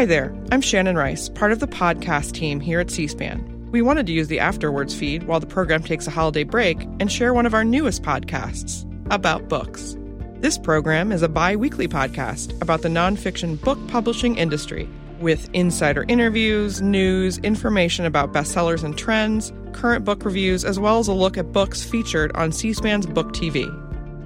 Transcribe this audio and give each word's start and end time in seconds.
Hi 0.00 0.06
there, 0.06 0.34
I'm 0.50 0.62
Shannon 0.62 0.96
Rice, 0.96 1.28
part 1.28 1.52
of 1.52 1.60
the 1.60 1.66
podcast 1.66 2.32
team 2.32 2.58
here 2.58 2.80
at 2.80 2.90
C 2.90 3.06
SPAN. 3.06 3.68
We 3.70 3.82
wanted 3.82 4.06
to 4.06 4.14
use 4.14 4.28
the 4.28 4.40
afterwards 4.40 4.94
feed 4.94 5.24
while 5.24 5.40
the 5.40 5.46
program 5.46 5.82
takes 5.82 6.06
a 6.06 6.10
holiday 6.10 6.42
break 6.42 6.80
and 6.98 7.12
share 7.12 7.34
one 7.34 7.44
of 7.44 7.52
our 7.52 7.64
newest 7.64 8.02
podcasts 8.02 8.86
about 9.12 9.50
books. 9.50 9.98
This 10.36 10.56
program 10.56 11.12
is 11.12 11.20
a 11.20 11.28
bi 11.28 11.54
weekly 11.54 11.86
podcast 11.86 12.58
about 12.62 12.80
the 12.80 12.88
nonfiction 12.88 13.60
book 13.60 13.78
publishing 13.88 14.38
industry 14.38 14.88
with 15.20 15.50
insider 15.52 16.06
interviews, 16.08 16.80
news, 16.80 17.36
information 17.36 18.06
about 18.06 18.32
bestsellers 18.32 18.82
and 18.82 18.96
trends, 18.96 19.52
current 19.72 20.06
book 20.06 20.24
reviews, 20.24 20.64
as 20.64 20.78
well 20.78 20.98
as 20.98 21.08
a 21.08 21.12
look 21.12 21.36
at 21.36 21.52
books 21.52 21.82
featured 21.82 22.34
on 22.36 22.52
C 22.52 22.72
SPAN's 22.72 23.04
Book 23.04 23.34
TV. 23.34 23.66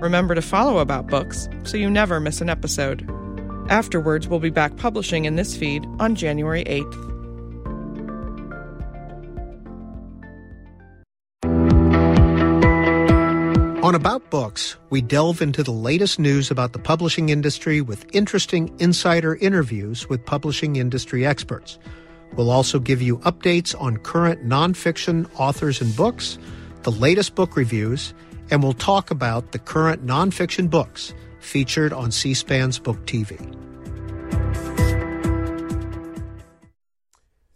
Remember 0.00 0.36
to 0.36 0.42
follow 0.42 0.78
About 0.78 1.08
Books 1.08 1.48
so 1.64 1.76
you 1.76 1.90
never 1.90 2.20
miss 2.20 2.40
an 2.40 2.48
episode. 2.48 3.10
Afterwards, 3.68 4.28
we'll 4.28 4.40
be 4.40 4.50
back 4.50 4.76
publishing 4.76 5.24
in 5.24 5.36
this 5.36 5.56
feed 5.56 5.86
on 5.98 6.14
January 6.14 6.64
8th. 6.64 7.14
On 13.84 13.94
About 13.94 14.30
Books, 14.30 14.76
we 14.88 15.02
delve 15.02 15.42
into 15.42 15.62
the 15.62 15.70
latest 15.70 16.18
news 16.18 16.50
about 16.50 16.72
the 16.72 16.78
publishing 16.78 17.28
industry 17.28 17.82
with 17.82 18.06
interesting 18.14 18.74
insider 18.78 19.36
interviews 19.36 20.08
with 20.08 20.24
publishing 20.24 20.76
industry 20.76 21.26
experts. 21.26 21.78
We'll 22.34 22.50
also 22.50 22.78
give 22.78 23.02
you 23.02 23.18
updates 23.18 23.78
on 23.80 23.98
current 23.98 24.44
nonfiction 24.46 25.28
authors 25.36 25.80
and 25.80 25.94
books, 25.94 26.38
the 26.82 26.92
latest 26.92 27.34
book 27.34 27.56
reviews, 27.56 28.14
and 28.50 28.62
we'll 28.62 28.72
talk 28.72 29.10
about 29.10 29.52
the 29.52 29.58
current 29.58 30.04
nonfiction 30.06 30.70
books 30.70 31.12
featured 31.44 31.92
on 31.92 32.10
C 32.10 32.34
SPAN's 32.34 32.78
Book 32.78 33.04
TV. 33.06 33.38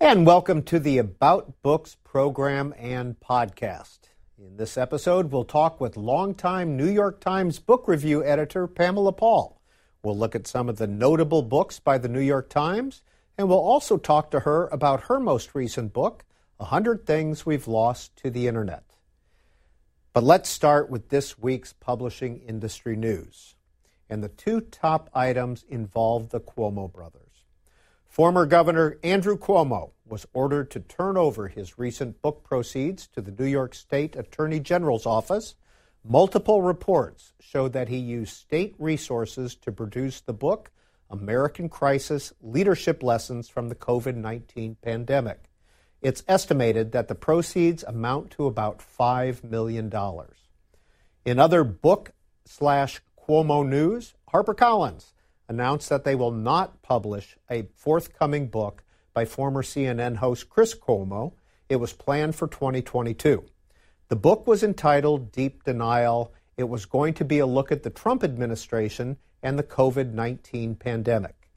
And 0.01 0.25
welcome 0.25 0.63
to 0.63 0.79
the 0.79 0.99
About 0.99 1.61
Books 1.63 1.97
program 2.03 2.73
and 2.79 3.21
podcast. 3.21 3.99
In 4.39 4.57
this 4.57 4.79
episode, 4.79 5.33
we'll 5.33 5.45
talk 5.45 5.81
with 5.81 5.97
longtime 5.97 6.77
New 6.77 6.89
York 6.89 7.21
Times 7.21 7.59
book 7.59 7.89
review 7.89 8.25
editor 8.25 8.67
Pamela 8.67 9.13
Paul. 9.13 9.61
We'll 10.03 10.17
look 10.17 10.35
at 10.35 10.47
some 10.47 10.69
of 10.69 10.79
the 10.79 10.87
notable 10.87 11.43
books 11.43 11.81
by 11.81 11.99
the 11.99 12.09
New 12.09 12.21
York 12.21 12.49
Times, 12.49 13.03
and 13.37 13.49
we'll 13.49 13.59
also 13.59 13.97
talk 13.97 14.31
to 14.31 14.41
her 14.41 14.69
about 14.69 15.05
her 15.05 15.21
most 15.21 15.55
recent 15.55 15.93
book, 15.93 16.25
100 16.59 17.05
Things 17.05 17.45
We've 17.45 17.69
Lost 17.69 18.17
to 18.17 18.31
the 18.31 18.47
Internet. 18.47 18.85
But 20.13 20.25
let's 20.25 20.49
start 20.49 20.89
with 20.89 21.11
this 21.11 21.39
week's 21.39 21.73
publishing 21.73 22.39
industry 22.39 22.97
news. 22.97 23.57
And 24.09 24.23
the 24.23 24.29
two 24.29 24.61
top 24.61 25.11
items 25.15 25.65
involve 25.69 26.31
the 26.31 26.41
Cuomo 26.41 26.93
brothers. 26.93 27.45
Former 28.09 28.47
Governor 28.47 28.99
Andrew 29.05 29.37
Cuomo 29.37 29.91
was 30.07 30.27
ordered 30.33 30.71
to 30.71 30.81
turn 30.81 31.17
over 31.17 31.49
his 31.49 31.79
recent 31.79 32.21
book 32.23 32.43
proceeds 32.43 33.07
to 33.09 33.21
the 33.21 33.31
New 33.31 33.47
York 33.49 33.75
State 33.75 34.17
Attorney 34.17 34.61
General's 34.61 35.07
office. 35.07 35.55
Multiple 36.03 36.63
reports 36.63 37.35
show 37.39 37.69
that 37.69 37.89
he 37.89 37.99
used 37.99 38.35
state 38.35 38.75
resources 38.79 39.55
to 39.57 39.71
produce 39.71 40.21
the 40.21 40.33
book 40.33 40.71
American 41.11 41.69
Crisis 41.69 42.33
Leadership 42.41 43.03
Lessons 43.03 43.49
from 43.49 43.69
the 43.69 43.75
COVID 43.75 44.15
19 44.15 44.77
Pandemic. 44.83 45.45
It's 46.01 46.23
estimated 46.29 46.93
that 46.93 47.09
the 47.09 47.15
proceeds 47.15 47.83
amount 47.83 48.31
to 48.33 48.47
about 48.47 48.79
$5 48.79 49.43
million. 49.43 49.93
In 51.25 51.39
other 51.39 51.65
book 51.65 52.13
slash 52.45 53.01
Cuomo 53.29 53.69
news, 53.69 54.15
HarperCollins 54.33 55.13
announced 55.49 55.91
that 55.91 56.05
they 56.05 56.15
will 56.15 56.31
not 56.31 56.81
publish 56.81 57.37
a 57.51 57.69
forthcoming 57.75 58.49
book 58.49 58.83
by 59.13 59.27
former 59.27 59.63
CNN 59.63 60.17
host 60.17 60.49
Chris 60.49 60.75
Cuomo. 60.75 61.35
It 61.69 61.77
was 61.77 61.93
planned 61.93 62.37
for 62.37 62.49
2022. 62.49 63.45
The 64.09 64.17
book 64.17 64.47
was 64.47 64.63
entitled 64.63 65.31
Deep 65.31 65.63
Denial. 65.65 66.33
It 66.57 66.71
was 66.71 66.87
going 66.87 67.13
to 67.15 67.25
be 67.25 67.39
a 67.39 67.45
look 67.45 67.71
at 67.71 67.83
the 67.83 67.91
Trump 67.91 68.25
administration 68.25 69.19
and 69.43 69.59
the 69.59 69.63
COVID 69.63 70.15
19 70.15 70.77
pandemic. 70.77 71.51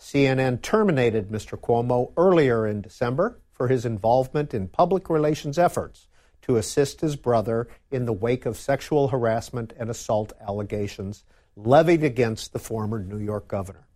CNN 0.00 0.62
terminated 0.62 1.28
Mr. 1.28 1.60
Cuomo 1.60 2.12
earlier 2.16 2.66
in 2.66 2.80
December 2.80 3.38
for 3.52 3.68
his 3.68 3.84
involvement 3.84 4.54
in 4.54 4.66
public 4.66 5.10
relations 5.10 5.58
efforts 5.58 6.07
to 6.42 6.56
assist 6.56 7.00
his 7.00 7.16
brother 7.16 7.68
in 7.90 8.06
the 8.06 8.12
wake 8.12 8.46
of 8.46 8.56
sexual 8.56 9.08
harassment 9.08 9.72
and 9.78 9.90
assault 9.90 10.32
allegations 10.40 11.24
levied 11.56 12.04
against 12.04 12.52
the 12.52 12.58
former 12.58 13.02
New 13.02 13.18
York 13.18 13.48
governor. 13.48 13.86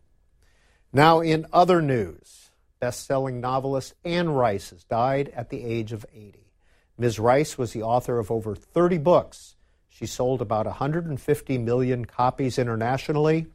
Now, 0.92 1.20
in 1.20 1.47
other 1.52 1.81
news, 1.81 2.50
best 2.81 3.06
selling 3.06 3.41
novelist 3.41 3.94
Anne 4.04 4.31
Rice 4.31 4.70
has 4.70 4.84
died 4.84 5.32
at 5.34 5.50
the 5.50 5.64
age 5.64 5.92
of 5.92 6.04
80. 6.12 6.41
Ms. 6.98 7.19
Rice 7.19 7.56
was 7.56 7.72
the 7.72 7.82
author 7.82 8.19
of 8.19 8.31
over 8.31 8.54
30 8.54 8.98
books. 8.98 9.56
She 9.88 10.06
sold 10.06 10.42
about 10.42 10.66
150 10.66 11.58
million 11.58 12.04
copies 12.04 12.58
internationally. 12.58 13.47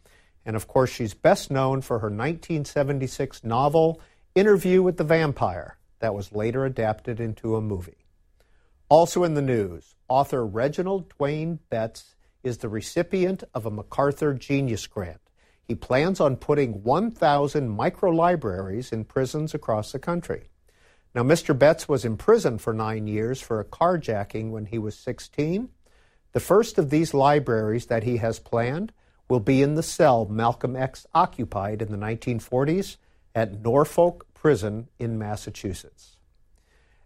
And 0.45 0.55
of 0.55 0.67
course, 0.67 0.89
she's 0.89 1.13
best 1.13 1.51
known 1.51 1.81
for 1.81 1.99
her 1.99 2.07
1976 2.07 3.43
novel, 3.43 4.01
Interview 4.33 4.81
with 4.81 4.97
the 4.97 5.03
Vampire, 5.03 5.77
that 5.99 6.13
was 6.13 6.31
later 6.31 6.65
adapted 6.65 7.19
into 7.19 7.55
a 7.55 7.61
movie. 7.61 8.06
Also 8.89 9.25
in 9.25 9.33
the 9.33 9.41
news, 9.41 9.95
author 10.07 10.45
Reginald 10.45 11.09
Dwayne 11.09 11.59
Betts 11.69 12.15
is 12.41 12.59
the 12.59 12.69
recipient 12.69 13.43
of 13.53 13.65
a 13.65 13.71
MacArthur 13.71 14.33
Genius 14.33 14.87
Grant. 14.87 15.19
He 15.61 15.75
plans 15.75 16.21
on 16.21 16.37
putting 16.37 16.83
1,000 16.83 17.67
micro 17.67 18.11
libraries 18.11 18.93
in 18.93 19.03
prisons 19.03 19.53
across 19.53 19.91
the 19.91 19.99
country. 19.99 20.51
Now, 21.13 21.23
Mr. 21.23 21.57
Betts 21.57 21.89
was 21.89 22.05
in 22.05 22.15
prison 22.15 22.57
for 22.59 22.73
nine 22.73 23.07
years 23.07 23.41
for 23.41 23.59
a 23.59 23.65
carjacking 23.65 24.51
when 24.51 24.67
he 24.67 24.77
was 24.77 24.97
16. 24.97 25.67
The 26.31 26.39
first 26.39 26.77
of 26.77 26.89
these 26.89 27.13
libraries 27.13 27.87
that 27.87 28.03
he 28.03 28.17
has 28.17 28.39
planned 28.39 28.93
will 29.27 29.41
be 29.41 29.61
in 29.61 29.75
the 29.75 29.83
cell 29.83 30.25
Malcolm 30.27 30.77
X 30.77 31.05
occupied 31.13 31.81
in 31.81 31.91
the 31.91 31.97
1940s 31.97 32.95
at 33.35 33.61
Norfolk 33.61 34.27
Prison 34.33 34.87
in 34.97 35.19
Massachusetts. 35.19 36.16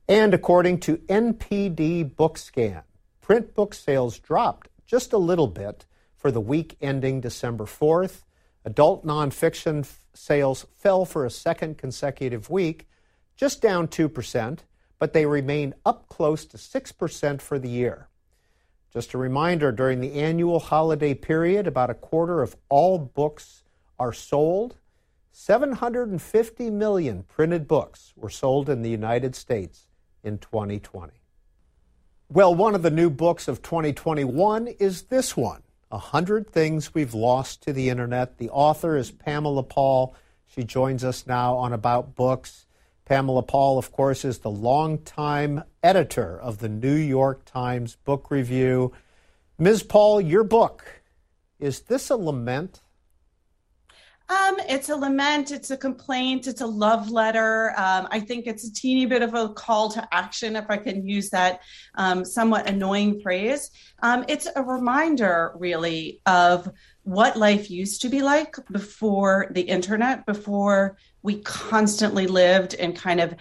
And 0.08 0.34
according 0.34 0.80
to 0.82 0.98
NPD 0.98 2.16
Bookscan, 2.16 2.84
print 3.22 3.54
book 3.54 3.74
sales 3.74 4.20
dropped 4.20 4.68
just 4.86 5.14
a 5.14 5.18
little 5.18 5.48
bit 5.48 5.86
for 6.18 6.32
the 6.32 6.42
week 6.42 6.76
ending 6.82 7.22
December 7.22 7.66
4th. 7.66 8.24
Adult 8.66 9.06
nonfiction 9.06 9.90
sales 10.14 10.66
fell 10.76 11.06
for 11.06 11.26
a 11.26 11.30
second 11.30 11.78
consecutive 11.78 12.50
week, 12.50 12.90
just 13.38 13.62
down 13.62 13.88
2%, 13.88 14.60
but 15.00 15.14
they 15.14 15.26
remain 15.26 15.74
up 15.86 16.10
close 16.10 16.46
to 16.46 16.58
6% 16.58 17.42
for 17.42 17.58
the 17.58 17.70
year. 17.70 18.08
Just 18.92 19.14
a 19.14 19.18
reminder 19.18 19.72
during 19.72 20.02
the 20.02 20.16
annual 20.16 20.60
holiday 20.60 21.14
period, 21.14 21.68
about 21.68 21.90
a 21.90 21.96
quarter 21.96 22.42
of 22.42 22.58
all 22.68 22.98
books 23.00 23.64
are 23.98 24.12
sold. 24.12 24.76
750 25.32 26.70
million 26.70 27.24
printed 27.24 27.68
books 27.68 28.12
were 28.18 28.30
sold 28.30 28.70
in 28.70 28.82
the 28.82 28.90
United 28.90 29.36
States 29.36 29.88
in 30.24 30.38
2020. 30.38 31.14
Well, 32.30 32.56
one 32.56 32.76
of 32.76 32.82
the 32.82 32.90
new 32.90 33.10
books 33.10 33.48
of 33.48 33.62
2021 33.62 34.68
is 34.68 35.04
this 35.04 35.36
one, 35.36 35.64
A 35.92 35.98
Hundred 35.98 36.50
Things 36.50 36.94
We've 36.94 37.14
Lost 37.14 37.62
to 37.64 37.74
the 37.74 37.90
Internet. 37.90 38.38
The 38.38 38.50
author 38.50 38.96
is 38.96 39.12
Pamela 39.12 39.64
Paul. 39.64 40.16
She 40.48 40.64
joins 40.64 41.04
us 41.04 41.28
now 41.28 41.56
on 41.56 41.74
About 41.74 42.16
Books. 42.16 42.66
Pamela 43.04 43.44
Paul, 43.44 43.78
of 43.78 43.92
course, 43.92 44.24
is 44.24 44.40
the 44.40 44.50
longtime 44.50 45.64
editor 45.84 46.40
of 46.40 46.60
the 46.60 46.70
New 46.70 46.96
York 46.96 47.44
Times 47.44 47.98
Book 48.06 48.32
Review. 48.32 48.94
Ms. 49.60 49.84
Paul, 49.84 50.22
your 50.22 50.46
book, 50.46 51.02
is 51.60 51.82
this 51.82 52.10
a 52.10 52.16
lament? 52.16 52.82
Um, 54.32 54.56
it's 54.70 54.88
a 54.88 54.96
lament, 54.96 55.52
it's 55.52 55.72
a 55.72 55.78
complaint, 55.78 56.48
it's 56.48 56.62
a 56.62 56.66
love 56.66 57.10
letter. 57.10 57.74
Um, 57.76 58.08
I 58.12 58.22
think 58.22 58.48
it's 58.48 58.66
a 58.66 58.74
teeny 58.74 59.06
bit 59.06 59.22
of 59.22 59.34
a 59.34 59.50
call 59.50 59.92
to 59.92 60.08
action, 60.14 60.56
if 60.56 60.64
I 60.70 60.78
can 60.78 61.06
use 61.06 61.30
that 61.32 61.60
um, 61.96 62.24
somewhat 62.24 62.70
annoying 62.70 63.20
phrase. 63.20 63.72
Um, 64.02 64.24
it's 64.30 64.48
a 64.56 64.64
reminder, 64.64 65.52
really, 65.58 66.22
of 66.26 66.72
what 67.04 67.36
life 67.36 67.70
used 67.70 68.04
to 68.04 68.10
be 68.10 68.22
like 68.22 68.56
before 68.72 69.52
the 69.52 69.64
internet, 69.64 70.26
before 70.26 70.98
we 71.24 71.42
constantly 71.42 72.26
lived 72.26 72.74
in 72.74 72.94
kind 72.94 73.20
of 73.20 73.36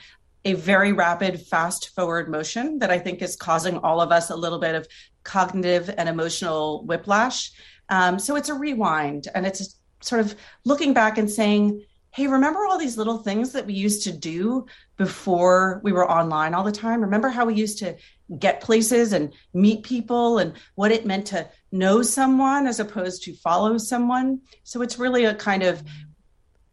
a 0.45 0.55
very 0.55 0.93
rapid, 0.93 1.41
fast 1.41 1.95
forward 1.95 2.29
motion 2.29 2.81
that 2.81 2.91
I 2.91 2.99
think 2.99 3.23
is 3.23 3.37
causing 3.37 3.77
all 3.79 4.01
of 4.01 4.11
us 4.11 4.31
a 4.31 4.37
little 4.37 4.59
bit 4.59 4.75
of 4.75 4.89
cognitive 5.23 5.89
and 5.97 6.09
emotional 6.09 6.85
whiplash. 6.85 7.53
Um, 7.91 8.19
so 8.19 8.35
it's 8.35 8.49
a 8.49 8.55
rewind 8.55 9.29
and 9.35 9.47
it's 9.47 9.80
sort 10.00 10.20
of 10.20 10.35
looking 10.64 10.93
back 10.94 11.19
and 11.19 11.31
saying, 11.31 11.85
hey, 12.12 12.26
remember 12.26 12.67
all 12.67 12.79
these 12.79 12.97
little 12.97 13.19
things 13.19 13.52
that 13.52 13.67
we 13.67 13.73
used 13.73 14.02
to 14.05 14.12
do 14.12 14.67
before 14.97 15.81
we 15.85 15.93
were 15.93 16.11
online 16.11 16.55
all 16.55 16.64
the 16.64 16.73
time? 16.73 17.02
Remember 17.02 17.29
how 17.29 17.44
we 17.44 17.55
used 17.55 17.79
to 17.79 17.97
get 18.38 18.61
places 18.61 19.12
and 19.12 19.32
meet 19.55 19.85
people 19.85 20.38
and 20.38 20.55
what 20.75 20.91
it 20.91 21.06
meant 21.06 21.26
to 21.26 21.49
know 21.70 22.02
someone 22.02 22.67
as 22.67 22.81
opposed 22.81 23.23
to 23.25 23.35
follow 23.35 23.79
someone? 23.79 24.41
So 24.64 24.82
it's 24.82 24.99
really 24.99 25.25
a 25.25 25.35
kind 25.35 25.62
of 25.62 25.82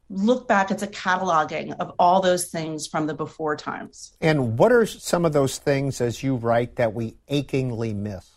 look 0.10 0.48
back, 0.48 0.72
it's 0.72 0.84
a 0.84 0.88
cataloging 0.88 1.76
of 1.80 1.94
all 2.00 2.22
those 2.22 2.46
things 2.46 2.88
from 2.88 3.08
the 3.08 3.14
before 3.14 3.56
times. 3.56 4.14
And 4.22 4.58
what 4.58 4.72
are 4.72 4.86
some 4.86 5.26
of 5.26 5.34
those 5.34 5.58
things, 5.58 6.02
as 6.02 6.24
you 6.24 6.36
write, 6.36 6.78
that 6.78 6.94
we 6.94 7.16
achingly 7.28 7.94
miss? 7.94 8.37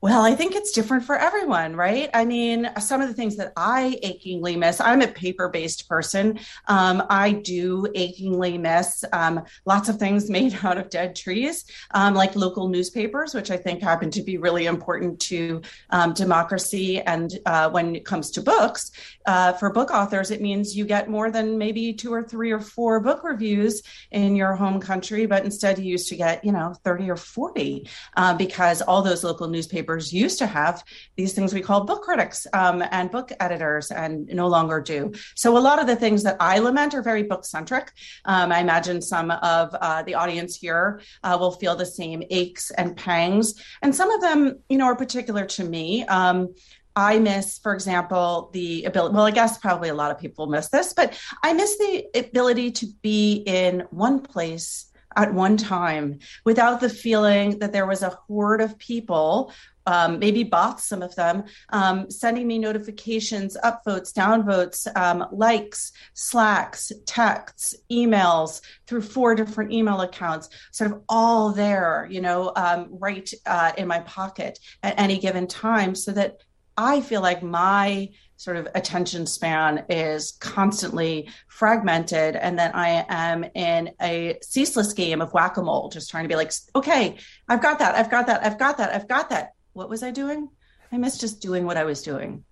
Well, 0.00 0.22
I 0.22 0.36
think 0.36 0.54
it's 0.54 0.70
different 0.70 1.02
for 1.02 1.16
everyone, 1.16 1.74
right? 1.74 2.08
I 2.14 2.24
mean, 2.24 2.70
some 2.78 3.00
of 3.00 3.08
the 3.08 3.14
things 3.14 3.34
that 3.34 3.52
I 3.56 3.98
achingly 4.04 4.54
miss, 4.54 4.80
I'm 4.80 5.02
a 5.02 5.08
paper 5.08 5.48
based 5.48 5.88
person. 5.88 6.38
Um, 6.68 7.02
I 7.10 7.32
do 7.32 7.84
achingly 7.96 8.58
miss 8.58 9.04
um, 9.12 9.42
lots 9.66 9.88
of 9.88 9.96
things 9.96 10.30
made 10.38 10.56
out 10.62 10.78
of 10.78 10.88
dead 10.88 11.16
trees, 11.16 11.64
um, 11.90 12.14
like 12.14 12.36
local 12.36 12.68
newspapers, 12.68 13.34
which 13.34 13.50
I 13.50 13.56
think 13.56 13.82
happen 13.82 14.08
to 14.12 14.22
be 14.22 14.38
really 14.38 14.66
important 14.66 15.18
to 15.22 15.62
um, 15.90 16.12
democracy. 16.12 17.00
And 17.00 17.36
uh, 17.44 17.68
when 17.70 17.96
it 17.96 18.04
comes 18.04 18.30
to 18.32 18.40
books, 18.40 18.92
uh, 19.26 19.54
for 19.54 19.68
book 19.70 19.90
authors, 19.90 20.30
it 20.30 20.40
means 20.40 20.76
you 20.76 20.84
get 20.84 21.10
more 21.10 21.32
than 21.32 21.58
maybe 21.58 21.92
two 21.92 22.14
or 22.14 22.22
three 22.22 22.52
or 22.52 22.60
four 22.60 23.00
book 23.00 23.24
reviews 23.24 23.82
in 24.12 24.36
your 24.36 24.54
home 24.54 24.78
country, 24.78 25.26
but 25.26 25.44
instead 25.44 25.76
you 25.76 25.86
used 25.86 26.08
to 26.10 26.16
get, 26.16 26.44
you 26.44 26.52
know, 26.52 26.72
30 26.84 27.10
or 27.10 27.16
40 27.16 27.88
uh, 28.16 28.36
because 28.36 28.80
all 28.80 29.02
those 29.02 29.24
local 29.24 29.48
newspapers 29.48 29.87
newspapers 29.88 30.12
used 30.12 30.38
to 30.38 30.46
have 30.46 30.84
these 31.16 31.32
things 31.32 31.54
we 31.54 31.60
call 31.60 31.84
book 31.84 32.02
critics 32.02 32.46
um, 32.52 32.82
and 32.90 33.10
book 33.10 33.32
editors 33.40 33.90
and 33.90 34.26
no 34.28 34.46
longer 34.46 34.80
do. 34.80 35.12
So 35.34 35.56
a 35.56 35.60
lot 35.60 35.78
of 35.78 35.86
the 35.86 35.96
things 35.96 36.22
that 36.24 36.36
I 36.40 36.58
lament 36.58 36.94
are 36.94 37.02
very 37.02 37.22
book 37.22 37.44
centric. 37.44 37.92
Um, 38.24 38.52
I 38.52 38.60
imagine 38.60 39.00
some 39.00 39.30
of 39.30 39.74
uh, 39.74 40.02
the 40.02 40.14
audience 40.14 40.56
here 40.56 41.00
uh, 41.24 41.36
will 41.40 41.52
feel 41.52 41.76
the 41.76 41.86
same 41.86 42.22
aches 42.30 42.70
and 42.72 42.96
pangs. 42.96 43.54
And 43.82 43.94
some 43.94 44.10
of 44.10 44.20
them, 44.20 44.60
you 44.68 44.78
know, 44.78 44.86
are 44.86 44.96
particular 44.96 45.46
to 45.46 45.64
me. 45.64 46.04
Um, 46.06 46.54
I 46.96 47.18
miss, 47.20 47.58
for 47.58 47.74
example, 47.74 48.50
the 48.52 48.84
ability, 48.84 49.14
well, 49.14 49.26
I 49.26 49.30
guess 49.30 49.58
probably 49.58 49.88
a 49.88 49.94
lot 49.94 50.10
of 50.10 50.18
people 50.18 50.48
miss 50.48 50.68
this, 50.68 50.92
but 50.92 51.16
I 51.44 51.52
miss 51.52 51.78
the 51.78 52.06
ability 52.14 52.72
to 52.72 52.86
be 53.02 53.44
in 53.46 53.84
one 53.90 54.20
place 54.20 54.88
at 55.18 55.34
one 55.34 55.56
time 55.56 56.20
without 56.44 56.80
the 56.80 56.88
feeling 56.88 57.58
that 57.58 57.72
there 57.72 57.86
was 57.86 58.02
a 58.02 58.10
horde 58.10 58.60
of 58.60 58.78
people 58.78 59.52
um, 59.88 60.18
maybe 60.18 60.44
bots, 60.44 60.84
some 60.84 61.00
of 61.00 61.14
them, 61.16 61.44
um, 61.70 62.10
sending 62.10 62.46
me 62.46 62.58
notifications, 62.58 63.56
upvotes, 63.64 64.12
downvotes, 64.12 64.86
um, 64.94 65.26
likes, 65.32 65.92
slacks, 66.12 66.92
texts, 67.06 67.74
emails 67.90 68.60
through 68.86 69.00
four 69.00 69.34
different 69.34 69.72
email 69.72 70.02
accounts, 70.02 70.50
sort 70.72 70.92
of 70.92 71.02
all 71.08 71.52
there, 71.52 72.06
you 72.10 72.20
know, 72.20 72.52
um, 72.54 72.88
right 72.90 73.32
uh, 73.46 73.72
in 73.78 73.88
my 73.88 74.00
pocket 74.00 74.58
at 74.82 74.98
any 74.98 75.18
given 75.18 75.46
time 75.46 75.94
so 75.94 76.12
that 76.12 76.42
I 76.76 77.00
feel 77.00 77.22
like 77.22 77.42
my 77.42 78.10
sort 78.36 78.58
of 78.58 78.68
attention 78.74 79.26
span 79.26 79.86
is 79.88 80.32
constantly 80.38 81.30
fragmented 81.48 82.36
and 82.36 82.58
that 82.58 82.76
I 82.76 83.06
am 83.08 83.44
in 83.54 83.90
a 84.02 84.38
ceaseless 84.42 84.92
game 84.92 85.22
of 85.22 85.32
whack-a-mole, 85.32 85.88
just 85.88 86.10
trying 86.10 86.24
to 86.24 86.28
be 86.28 86.36
like, 86.36 86.52
okay, 86.76 87.16
I've 87.48 87.62
got 87.62 87.78
that, 87.78 87.94
I've 87.94 88.10
got 88.10 88.26
that, 88.26 88.44
I've 88.44 88.58
got 88.58 88.76
that, 88.76 88.94
I've 88.94 89.08
got 89.08 89.30
that 89.30 89.54
what 89.78 89.88
was 89.88 90.02
I 90.02 90.10
doing? 90.10 90.48
I 90.90 90.98
miss 90.98 91.16
just 91.16 91.40
doing 91.40 91.64
what 91.64 91.76
I 91.76 91.84
was 91.84 92.02
doing. 92.02 92.44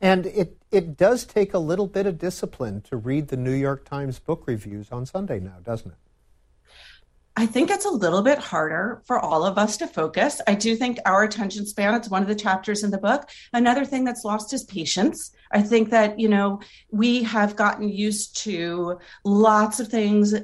And 0.00 0.26
it, 0.26 0.56
it 0.72 0.96
does 0.96 1.24
take 1.24 1.52
a 1.52 1.58
little 1.58 1.86
bit 1.86 2.06
of 2.06 2.18
discipline 2.18 2.80
to 2.88 2.96
read 2.96 3.28
the 3.28 3.36
New 3.36 3.52
York 3.52 3.84
Times 3.84 4.18
book 4.18 4.44
reviews 4.46 4.90
on 4.90 5.04
Sunday 5.04 5.40
now, 5.40 5.58
doesn't 5.62 5.92
it? 5.92 5.98
I 7.36 7.46
think 7.46 7.70
it's 7.70 7.84
a 7.84 7.90
little 7.90 8.22
bit 8.22 8.38
harder 8.38 9.02
for 9.06 9.18
all 9.18 9.44
of 9.44 9.58
us 9.58 9.76
to 9.78 9.86
focus. 9.86 10.40
I 10.46 10.54
do 10.54 10.74
think 10.74 10.98
our 11.04 11.24
attention 11.24 11.66
span, 11.66 11.94
it's 11.94 12.08
one 12.08 12.22
of 12.22 12.28
the 12.28 12.34
chapters 12.34 12.82
in 12.82 12.90
the 12.90 12.98
book. 12.98 13.28
Another 13.52 13.84
thing 13.84 14.04
that's 14.04 14.24
lost 14.24 14.52
is 14.54 14.64
patience. 14.64 15.32
I 15.52 15.62
think 15.62 15.90
that, 15.90 16.18
you 16.18 16.28
know, 16.28 16.60
we 16.90 17.22
have 17.24 17.56
gotten 17.56 17.88
used 17.88 18.36
to 18.44 18.98
lots 19.24 19.80
of 19.80 19.88
things 19.88 20.34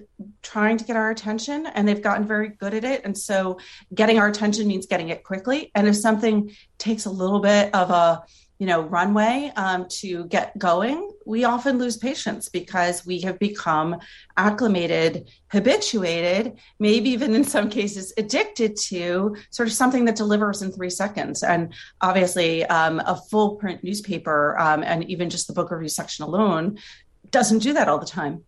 trying 0.42 0.76
to 0.76 0.84
get 0.84 0.96
our 0.96 1.10
attention 1.10 1.66
and 1.66 1.86
they've 1.86 2.02
gotten 2.02 2.26
very 2.26 2.48
good 2.48 2.74
at 2.74 2.84
it. 2.84 3.02
And 3.04 3.16
so 3.16 3.58
getting 3.94 4.18
our 4.18 4.28
attention 4.28 4.66
means 4.66 4.86
getting 4.86 5.08
it 5.08 5.24
quickly. 5.24 5.70
And 5.74 5.86
if 5.86 5.96
something 5.96 6.54
takes 6.78 7.06
a 7.06 7.10
little 7.10 7.40
bit 7.40 7.74
of 7.74 7.90
a, 7.90 8.22
you 8.60 8.66
know 8.66 8.82
runway 8.82 9.50
um, 9.56 9.86
to 9.88 10.26
get 10.26 10.56
going 10.58 11.10
we 11.26 11.44
often 11.44 11.78
lose 11.78 11.96
patience 11.96 12.48
because 12.48 13.04
we 13.06 13.20
have 13.20 13.38
become 13.38 13.96
acclimated 14.36 15.28
habituated 15.48 16.56
maybe 16.78 17.10
even 17.10 17.34
in 17.34 17.42
some 17.42 17.68
cases 17.68 18.12
addicted 18.18 18.76
to 18.76 19.34
sort 19.50 19.66
of 19.66 19.72
something 19.72 20.04
that 20.04 20.14
delivers 20.14 20.62
in 20.62 20.70
three 20.70 20.90
seconds 20.90 21.42
and 21.42 21.72
obviously 22.02 22.64
um, 22.66 23.00
a 23.06 23.16
full 23.30 23.56
print 23.56 23.82
newspaper 23.82 24.56
um, 24.58 24.84
and 24.84 25.04
even 25.10 25.30
just 25.30 25.48
the 25.48 25.52
book 25.54 25.70
review 25.70 25.88
section 25.88 26.24
alone 26.24 26.78
doesn't 27.30 27.60
do 27.60 27.72
that 27.72 27.88
all 27.88 27.98
the 27.98 28.06
time 28.06 28.44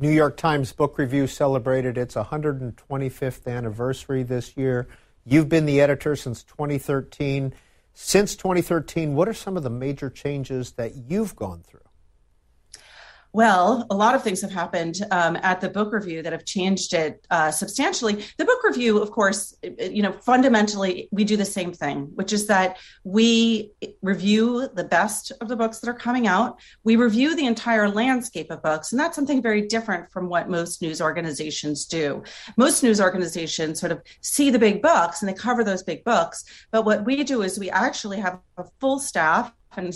New 0.00 0.10
York 0.10 0.36
Times 0.36 0.70
Book 0.72 0.98
Review 0.98 1.26
celebrated 1.26 1.96
its 1.96 2.14
125th 2.14 3.46
anniversary 3.50 4.22
this 4.22 4.54
year. 4.54 4.86
You've 5.24 5.48
been 5.48 5.64
the 5.64 5.80
editor 5.80 6.14
since 6.14 6.44
2013. 6.44 7.54
Since 8.00 8.36
2013, 8.36 9.16
what 9.16 9.28
are 9.28 9.34
some 9.34 9.56
of 9.56 9.64
the 9.64 9.70
major 9.70 10.08
changes 10.08 10.70
that 10.74 10.94
you've 10.94 11.34
gone 11.34 11.64
through? 11.66 11.80
Well, 13.32 13.86
a 13.90 13.94
lot 13.94 14.14
of 14.14 14.22
things 14.22 14.40
have 14.40 14.50
happened 14.50 15.00
um, 15.10 15.36
at 15.42 15.60
the 15.60 15.68
book 15.68 15.92
review 15.92 16.22
that 16.22 16.32
have 16.32 16.46
changed 16.46 16.94
it 16.94 17.26
uh, 17.30 17.50
substantially. 17.50 18.24
The 18.38 18.44
book 18.46 18.64
review, 18.64 18.98
of 18.98 19.10
course, 19.10 19.54
you 19.78 20.02
know, 20.02 20.12
fundamentally, 20.12 21.08
we 21.12 21.24
do 21.24 21.36
the 21.36 21.44
same 21.44 21.72
thing, 21.72 22.08
which 22.14 22.32
is 22.32 22.46
that 22.46 22.78
we 23.04 23.72
review 24.00 24.68
the 24.74 24.84
best 24.84 25.30
of 25.42 25.48
the 25.48 25.56
books 25.56 25.78
that 25.80 25.90
are 25.90 25.94
coming 25.94 26.26
out. 26.26 26.58
We 26.84 26.96
review 26.96 27.36
the 27.36 27.46
entire 27.46 27.88
landscape 27.90 28.50
of 28.50 28.62
books, 28.62 28.92
and 28.92 29.00
that's 29.00 29.16
something 29.16 29.42
very 29.42 29.62
different 29.62 30.10
from 30.10 30.28
what 30.28 30.48
most 30.48 30.80
news 30.80 31.02
organizations 31.02 31.84
do. 31.84 32.22
Most 32.56 32.82
news 32.82 33.00
organizations 33.00 33.78
sort 33.78 33.92
of 33.92 34.00
see 34.22 34.50
the 34.50 34.58
big 34.58 34.80
books 34.80 35.20
and 35.20 35.28
they 35.28 35.34
cover 35.34 35.62
those 35.62 35.82
big 35.82 36.02
books, 36.02 36.44
but 36.70 36.86
what 36.86 37.04
we 37.04 37.24
do 37.24 37.42
is 37.42 37.58
we 37.58 37.70
actually 37.70 38.18
have 38.18 38.40
a 38.56 38.64
full 38.80 38.98
staff 38.98 39.52
and 39.76 39.94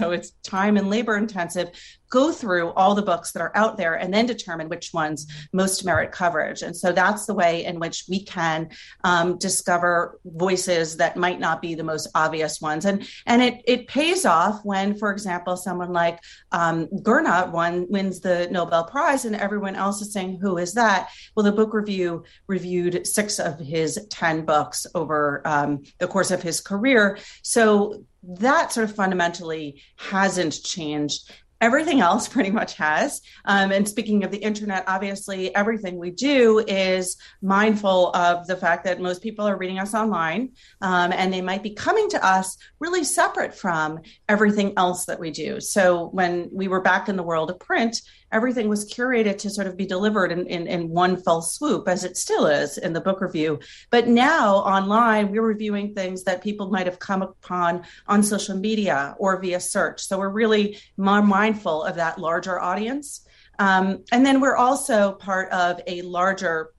so 0.00 0.10
it's 0.10 0.32
time 0.42 0.76
and 0.76 0.90
labor 0.90 1.16
intensive 1.16 1.70
go 2.14 2.30
through 2.30 2.70
all 2.74 2.94
the 2.94 3.02
books 3.02 3.32
that 3.32 3.42
are 3.42 3.50
out 3.56 3.76
there 3.76 3.94
and 3.94 4.14
then 4.14 4.24
determine 4.24 4.68
which 4.68 4.94
ones 4.94 5.26
most 5.52 5.84
merit 5.84 6.12
coverage. 6.12 6.62
And 6.62 6.76
so 6.76 6.92
that's 6.92 7.26
the 7.26 7.34
way 7.34 7.64
in 7.64 7.80
which 7.80 8.04
we 8.08 8.22
can 8.22 8.70
um, 9.02 9.36
discover 9.36 10.20
voices 10.24 10.98
that 10.98 11.16
might 11.16 11.40
not 11.40 11.60
be 11.60 11.74
the 11.74 11.82
most 11.82 12.06
obvious 12.14 12.60
ones. 12.60 12.84
And 12.84 13.04
and 13.26 13.42
it 13.42 13.62
it 13.66 13.88
pays 13.88 14.24
off 14.24 14.64
when 14.64 14.96
for 14.96 15.10
example 15.10 15.56
someone 15.56 15.92
like 15.92 16.20
um, 16.52 16.86
Gurnah 17.02 17.50
one 17.50 17.88
wins 17.90 18.20
the 18.20 18.46
Nobel 18.48 18.84
Prize 18.84 19.24
and 19.24 19.34
everyone 19.34 19.74
else 19.74 20.00
is 20.00 20.12
saying 20.12 20.38
who 20.40 20.56
is 20.58 20.74
that? 20.74 21.10
Well 21.34 21.42
the 21.42 21.50
book 21.50 21.74
review 21.74 22.22
reviewed 22.46 23.08
six 23.08 23.40
of 23.40 23.58
his 23.58 23.98
10 24.10 24.44
books 24.44 24.86
over 24.94 25.42
um, 25.44 25.82
the 25.98 26.06
course 26.06 26.30
of 26.30 26.44
his 26.44 26.60
career. 26.60 27.18
So 27.42 28.04
that 28.26 28.72
sort 28.72 28.88
of 28.88 28.96
fundamentally 28.96 29.82
hasn't 29.96 30.62
changed 30.62 31.30
everything 31.64 32.00
else 32.00 32.28
pretty 32.28 32.50
much 32.50 32.74
has. 32.74 33.22
Um, 33.46 33.72
and 33.72 33.88
speaking 33.88 34.22
of 34.22 34.30
the 34.30 34.38
internet, 34.38 34.84
obviously, 34.86 35.54
everything 35.54 35.98
we 35.98 36.10
do 36.10 36.62
is 36.68 37.16
mindful 37.40 38.10
of 38.14 38.46
the 38.46 38.56
fact 38.56 38.84
that 38.84 39.00
most 39.00 39.22
people 39.22 39.46
are 39.46 39.56
reading 39.56 39.78
us 39.78 39.94
online 39.94 40.50
um, 40.82 41.10
and 41.12 41.32
they 41.32 41.40
might 41.40 41.62
be 41.62 41.70
coming 41.70 42.10
to 42.10 42.24
us 42.24 42.58
really 42.80 43.02
separate 43.02 43.54
from 43.54 43.98
everything 44.28 44.74
else 44.76 45.06
that 45.06 45.18
we 45.18 45.30
do. 45.30 45.58
So 45.58 46.08
when 46.08 46.50
we 46.52 46.68
were 46.68 46.82
back 46.82 47.08
in 47.08 47.16
the 47.16 47.22
world 47.22 47.50
of 47.50 47.58
print, 47.58 48.02
everything 48.34 48.68
was 48.68 48.92
curated 48.92 49.38
to 49.38 49.48
sort 49.48 49.66
of 49.66 49.76
be 49.76 49.86
delivered 49.86 50.32
in, 50.32 50.46
in, 50.46 50.66
in 50.66 50.90
one 50.90 51.16
fell 51.16 51.40
swoop, 51.40 51.88
as 51.88 52.04
it 52.04 52.16
still 52.16 52.46
is 52.46 52.76
in 52.78 52.92
the 52.92 53.00
book 53.00 53.20
review. 53.20 53.60
But 53.90 54.08
now 54.08 54.56
online, 54.56 55.30
we're 55.30 55.42
reviewing 55.42 55.94
things 55.94 56.24
that 56.24 56.42
people 56.42 56.68
might 56.70 56.86
have 56.86 56.98
come 56.98 57.22
upon 57.22 57.84
on 58.08 58.22
social 58.22 58.56
media 58.56 59.14
or 59.18 59.40
via 59.40 59.60
search. 59.60 60.02
So 60.02 60.18
we're 60.18 60.28
really 60.28 60.78
more 60.96 61.22
mindful 61.22 61.84
of 61.84 61.94
that 61.96 62.18
larger 62.18 62.60
audience. 62.60 63.26
Um, 63.58 64.04
and 64.10 64.26
then 64.26 64.40
we're 64.40 64.56
also 64.56 65.12
part 65.12 65.50
of 65.52 65.80
a 65.86 66.02
larger 66.02 66.74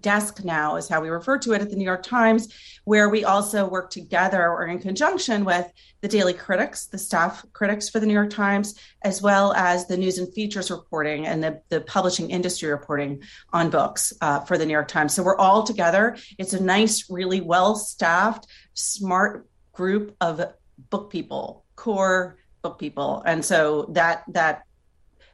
desk 0.00 0.44
now 0.44 0.76
is 0.76 0.88
how 0.88 1.00
we 1.00 1.08
refer 1.08 1.38
to 1.38 1.52
it 1.52 1.62
at 1.62 1.70
the 1.70 1.76
New 1.76 1.84
York 1.84 2.02
Times, 2.02 2.52
where 2.84 3.08
we 3.08 3.24
also 3.24 3.68
work 3.68 3.90
together 3.90 4.42
or 4.42 4.66
in 4.66 4.78
conjunction 4.78 5.44
with 5.44 5.70
the 6.00 6.08
daily 6.08 6.34
critics, 6.34 6.86
the 6.86 6.98
staff 6.98 7.44
critics 7.52 7.88
for 7.88 8.00
the 8.00 8.06
New 8.06 8.12
York 8.12 8.30
Times, 8.30 8.78
as 9.02 9.22
well 9.22 9.52
as 9.54 9.86
the 9.86 9.96
news 9.96 10.18
and 10.18 10.32
features 10.34 10.70
reporting 10.70 11.26
and 11.26 11.42
the, 11.42 11.60
the 11.68 11.80
publishing 11.82 12.30
industry 12.30 12.70
reporting 12.70 13.22
on 13.52 13.70
books 13.70 14.12
uh, 14.20 14.40
for 14.40 14.58
the 14.58 14.66
New 14.66 14.72
York 14.72 14.88
Times. 14.88 15.14
So 15.14 15.22
we're 15.22 15.38
all 15.38 15.62
together. 15.62 16.16
It's 16.38 16.52
a 16.52 16.62
nice, 16.62 17.10
really 17.10 17.40
well 17.40 17.74
staffed, 17.74 18.46
smart 18.74 19.46
group 19.72 20.14
of 20.20 20.44
book 20.90 21.10
people, 21.10 21.64
core 21.76 22.36
book 22.62 22.78
people. 22.78 23.22
And 23.26 23.44
so 23.44 23.86
that 23.90 24.24
that 24.28 24.62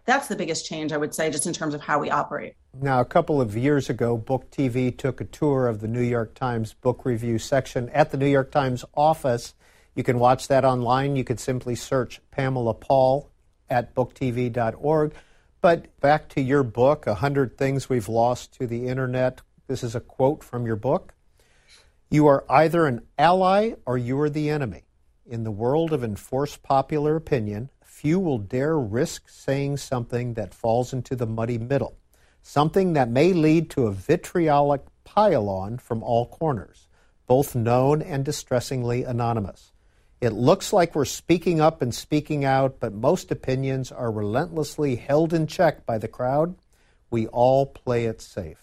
that's 0.05 0.29
the 0.29 0.37
biggest 0.37 0.67
change 0.67 0.93
I 0.93 0.97
would 0.97 1.15
say 1.15 1.31
just 1.31 1.47
in 1.47 1.53
terms 1.53 1.75
of 1.75 1.81
how 1.81 1.99
we 1.99 2.11
operate. 2.11 2.55
Now, 2.73 3.01
a 3.01 3.05
couple 3.05 3.41
of 3.41 3.57
years 3.57 3.91
ago, 3.91 4.17
Book 4.17 4.49
TV 4.53 4.97
took 4.97 5.21
a 5.21 5.25
tour 5.25 5.67
of 5.67 5.81
the 5.81 5.89
New 5.89 6.03
York 6.03 6.35
Times 6.35 6.73
book 6.73 7.05
review 7.05 7.37
section 7.37 7.89
at 7.89 8.13
the 8.13 8.17
New 8.17 8.29
York 8.29 8.53
Times 8.53 8.85
office. 8.95 9.55
You 9.97 10.05
can 10.05 10.21
watch 10.21 10.47
that 10.47 10.65
online. 10.65 11.17
You 11.17 11.25
could 11.25 11.41
simply 11.41 11.75
search 11.75 12.21
Pamela 12.31 12.75
Paul 12.75 13.29
at 13.69 13.93
booktv.org. 13.95 15.15
But 15.61 16.01
back 16.01 16.29
to 16.31 16.41
your 16.41 16.63
book, 16.63 17.09
A 17.09 17.17
Hundred 17.17 17.59
Things 17.59 17.89
We've 17.89 18.09
Lost 18.09 18.55
to 18.61 18.69
the 18.69 18.87
Internet. 18.87 19.43
This 19.67 19.83
is 19.83 19.97
a 19.97 20.01
quote 20.01 20.45
from 20.45 20.65
your 20.65 20.77
book. 20.77 21.13
You 22.09 22.29
are 22.29 22.45
either 22.49 22.87
an 22.87 23.03
ally 23.19 23.75
or 23.85 23.99
you 23.99 24.19
are 24.21 24.31
the 24.31 24.49
enemy. 24.49 24.85
In 25.27 25.43
the 25.43 25.51
world 25.51 25.93
of 25.93 26.05
enforced 26.05 26.63
popular 26.63 27.17
opinion, 27.17 27.71
few 27.85 28.21
will 28.21 28.39
dare 28.39 28.79
risk 28.79 29.29
saying 29.29 29.79
something 29.79 30.35
that 30.35 30.55
falls 30.55 30.93
into 30.93 31.17
the 31.17 31.27
muddy 31.27 31.59
middle 31.59 32.00
something 32.43 32.95
that 32.95 33.09
may 33.09 33.33
lead 33.33 33.71
to 33.71 33.87
a 33.87 33.93
vitriolic 33.93 34.83
pile-on 35.05 35.79
from 35.79 36.03
all 36.03 36.27
corners, 36.27 36.89
both 37.27 37.55
known 37.55 38.03
and 38.03 38.25
distressingly 38.25 39.05
anonymous. 39.05 39.73
It 40.21 40.33
looks 40.33 40.73
like 40.73 40.95
we're 40.95 41.07
speaking 41.07 41.61
up 41.61 41.81
and 41.81 41.95
speaking 41.95 42.45
out, 42.45 42.79
but 42.79 42.93
most 42.93 43.31
opinions 43.31 43.91
are 43.91 44.13
relentlessly 44.13 44.97
held 44.97 45.33
in 45.33 45.47
check 45.47 45.87
by 45.87 45.97
the 45.97 46.09
crowd. 46.09 46.57
We 47.11 47.27
all 47.29 47.67
play 47.67 48.05
it 48.05 48.21
safe. 48.21 48.63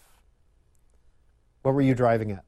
What 1.62 1.74
were 1.74 1.82
you 1.82 1.94
driving 1.94 2.30
at? 2.30 2.44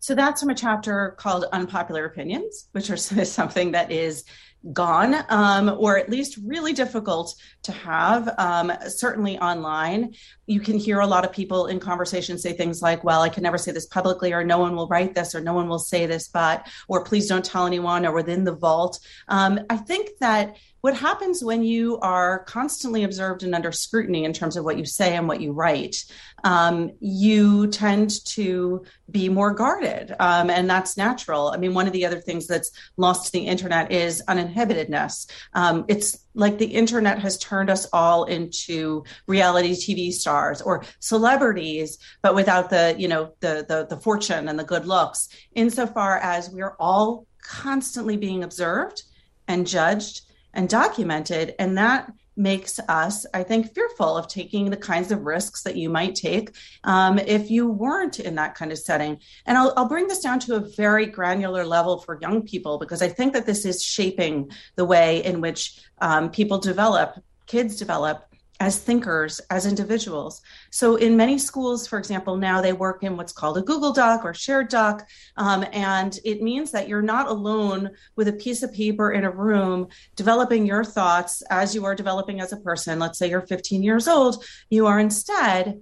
So 0.00 0.14
that's 0.14 0.40
from 0.40 0.50
a 0.50 0.54
chapter 0.54 1.16
called 1.18 1.44
Unpopular 1.52 2.04
Opinions, 2.04 2.68
which 2.72 2.88
is 2.88 3.10
something 3.32 3.72
that 3.72 3.90
is 3.90 4.24
gone 4.72 5.14
um, 5.28 5.68
or 5.78 5.96
at 5.96 6.10
least 6.10 6.38
really 6.44 6.72
difficult 6.72 7.34
to 7.62 7.72
have 7.72 8.28
um, 8.38 8.72
certainly 8.88 9.38
online 9.38 10.12
you 10.48 10.60
can 10.60 10.78
hear 10.78 11.00
a 11.00 11.06
lot 11.06 11.26
of 11.26 11.32
people 11.32 11.66
in 11.66 11.78
conversations 11.78 12.42
say 12.42 12.52
things 12.54 12.80
like 12.80 13.04
well 13.04 13.20
i 13.20 13.28
can 13.28 13.42
never 13.42 13.58
say 13.58 13.70
this 13.70 13.86
publicly 13.86 14.32
or 14.32 14.42
no 14.42 14.58
one 14.58 14.74
will 14.74 14.88
write 14.88 15.14
this 15.14 15.34
or 15.34 15.40
no 15.40 15.52
one 15.52 15.68
will 15.68 15.78
say 15.78 16.06
this 16.06 16.28
but 16.28 16.66
or 16.88 17.04
please 17.04 17.28
don't 17.28 17.44
tell 17.44 17.66
anyone 17.66 18.06
or 18.06 18.14
within 18.14 18.44
the 18.44 18.54
vault. 18.54 18.98
Um, 19.28 19.60
i 19.70 19.76
think 19.76 20.10
that 20.20 20.56
what 20.80 20.96
happens 20.96 21.42
when 21.42 21.64
you 21.64 21.98
are 22.00 22.44
constantly 22.44 23.02
observed 23.02 23.42
and 23.42 23.54
under 23.54 23.72
scrutiny 23.72 24.24
in 24.24 24.32
terms 24.32 24.56
of 24.56 24.64
what 24.64 24.78
you 24.78 24.84
say 24.84 25.16
and 25.16 25.28
what 25.28 25.40
you 25.40 25.52
write 25.52 26.04
um, 26.44 26.92
you 27.00 27.66
tend 27.66 28.24
to 28.24 28.84
be 29.10 29.28
more 29.28 29.52
guarded 29.52 30.14
um, 30.20 30.50
and 30.50 30.68
that's 30.68 30.96
natural. 30.96 31.48
I 31.48 31.56
mean 31.56 31.74
one 31.74 31.86
of 31.86 31.92
the 31.92 32.06
other 32.06 32.20
things 32.20 32.46
that's 32.46 32.70
lost 32.96 33.26
to 33.26 33.32
the 33.32 33.46
internet 33.46 33.90
is 33.90 34.22
uninhibitedness. 34.28 35.30
Um, 35.54 35.84
it's 35.88 36.18
like 36.38 36.58
the 36.58 36.66
internet 36.66 37.18
has 37.18 37.36
turned 37.38 37.68
us 37.68 37.86
all 37.92 38.24
into 38.24 39.04
reality 39.26 39.72
tv 39.72 40.12
stars 40.12 40.62
or 40.62 40.84
celebrities 41.00 41.98
but 42.22 42.34
without 42.34 42.70
the 42.70 42.94
you 42.98 43.08
know 43.08 43.32
the 43.40 43.64
the, 43.68 43.86
the 43.90 44.00
fortune 44.00 44.48
and 44.48 44.58
the 44.58 44.64
good 44.64 44.86
looks 44.86 45.28
insofar 45.54 46.18
as 46.18 46.48
we're 46.50 46.76
all 46.78 47.26
constantly 47.42 48.16
being 48.16 48.42
observed 48.42 49.02
and 49.48 49.66
judged 49.66 50.22
and 50.54 50.68
documented. 50.68 51.54
And 51.58 51.78
that 51.78 52.12
makes 52.38 52.78
us, 52.88 53.26
I 53.34 53.42
think, 53.42 53.74
fearful 53.74 54.16
of 54.16 54.28
taking 54.28 54.70
the 54.70 54.76
kinds 54.76 55.10
of 55.10 55.22
risks 55.22 55.62
that 55.64 55.76
you 55.76 55.90
might 55.90 56.14
take 56.14 56.52
um, 56.84 57.18
if 57.18 57.50
you 57.50 57.68
weren't 57.68 58.20
in 58.20 58.36
that 58.36 58.54
kind 58.54 58.72
of 58.72 58.78
setting. 58.78 59.18
And 59.44 59.58
I'll, 59.58 59.74
I'll, 59.76 59.88
bring 59.88 60.06
this 60.06 60.20
down 60.20 60.38
to 60.40 60.54
a 60.54 60.60
very 60.60 61.06
granular 61.06 61.64
level 61.64 61.98
for 61.98 62.18
young 62.20 62.42
people 62.42 62.78
because 62.78 63.02
I 63.02 63.08
think 63.08 63.32
that 63.32 63.46
this 63.46 63.64
is 63.64 63.82
shaping 63.82 64.50
the 64.76 64.84
way 64.84 65.24
in 65.24 65.40
which 65.40 65.80
um, 66.00 66.30
people 66.30 66.58
develop, 66.58 67.22
kids 67.46 67.76
develop 67.76 68.27
as 68.60 68.78
thinkers, 68.78 69.40
as 69.50 69.66
individuals. 69.66 70.40
So, 70.70 70.96
in 70.96 71.16
many 71.16 71.38
schools, 71.38 71.86
for 71.86 71.98
example, 71.98 72.36
now 72.36 72.60
they 72.60 72.72
work 72.72 73.02
in 73.02 73.16
what's 73.16 73.32
called 73.32 73.58
a 73.58 73.62
Google 73.62 73.92
Doc 73.92 74.24
or 74.24 74.34
shared 74.34 74.68
doc. 74.68 75.06
Um, 75.36 75.64
and 75.72 76.18
it 76.24 76.42
means 76.42 76.70
that 76.72 76.88
you're 76.88 77.02
not 77.02 77.28
alone 77.28 77.90
with 78.16 78.28
a 78.28 78.32
piece 78.32 78.62
of 78.62 78.72
paper 78.72 79.12
in 79.12 79.24
a 79.24 79.30
room 79.30 79.88
developing 80.16 80.66
your 80.66 80.84
thoughts 80.84 81.42
as 81.50 81.74
you 81.74 81.84
are 81.84 81.94
developing 81.94 82.40
as 82.40 82.52
a 82.52 82.56
person. 82.58 82.98
Let's 82.98 83.18
say 83.18 83.30
you're 83.30 83.46
15 83.46 83.82
years 83.82 84.08
old. 84.08 84.44
You 84.70 84.86
are 84.86 84.98
instead 84.98 85.80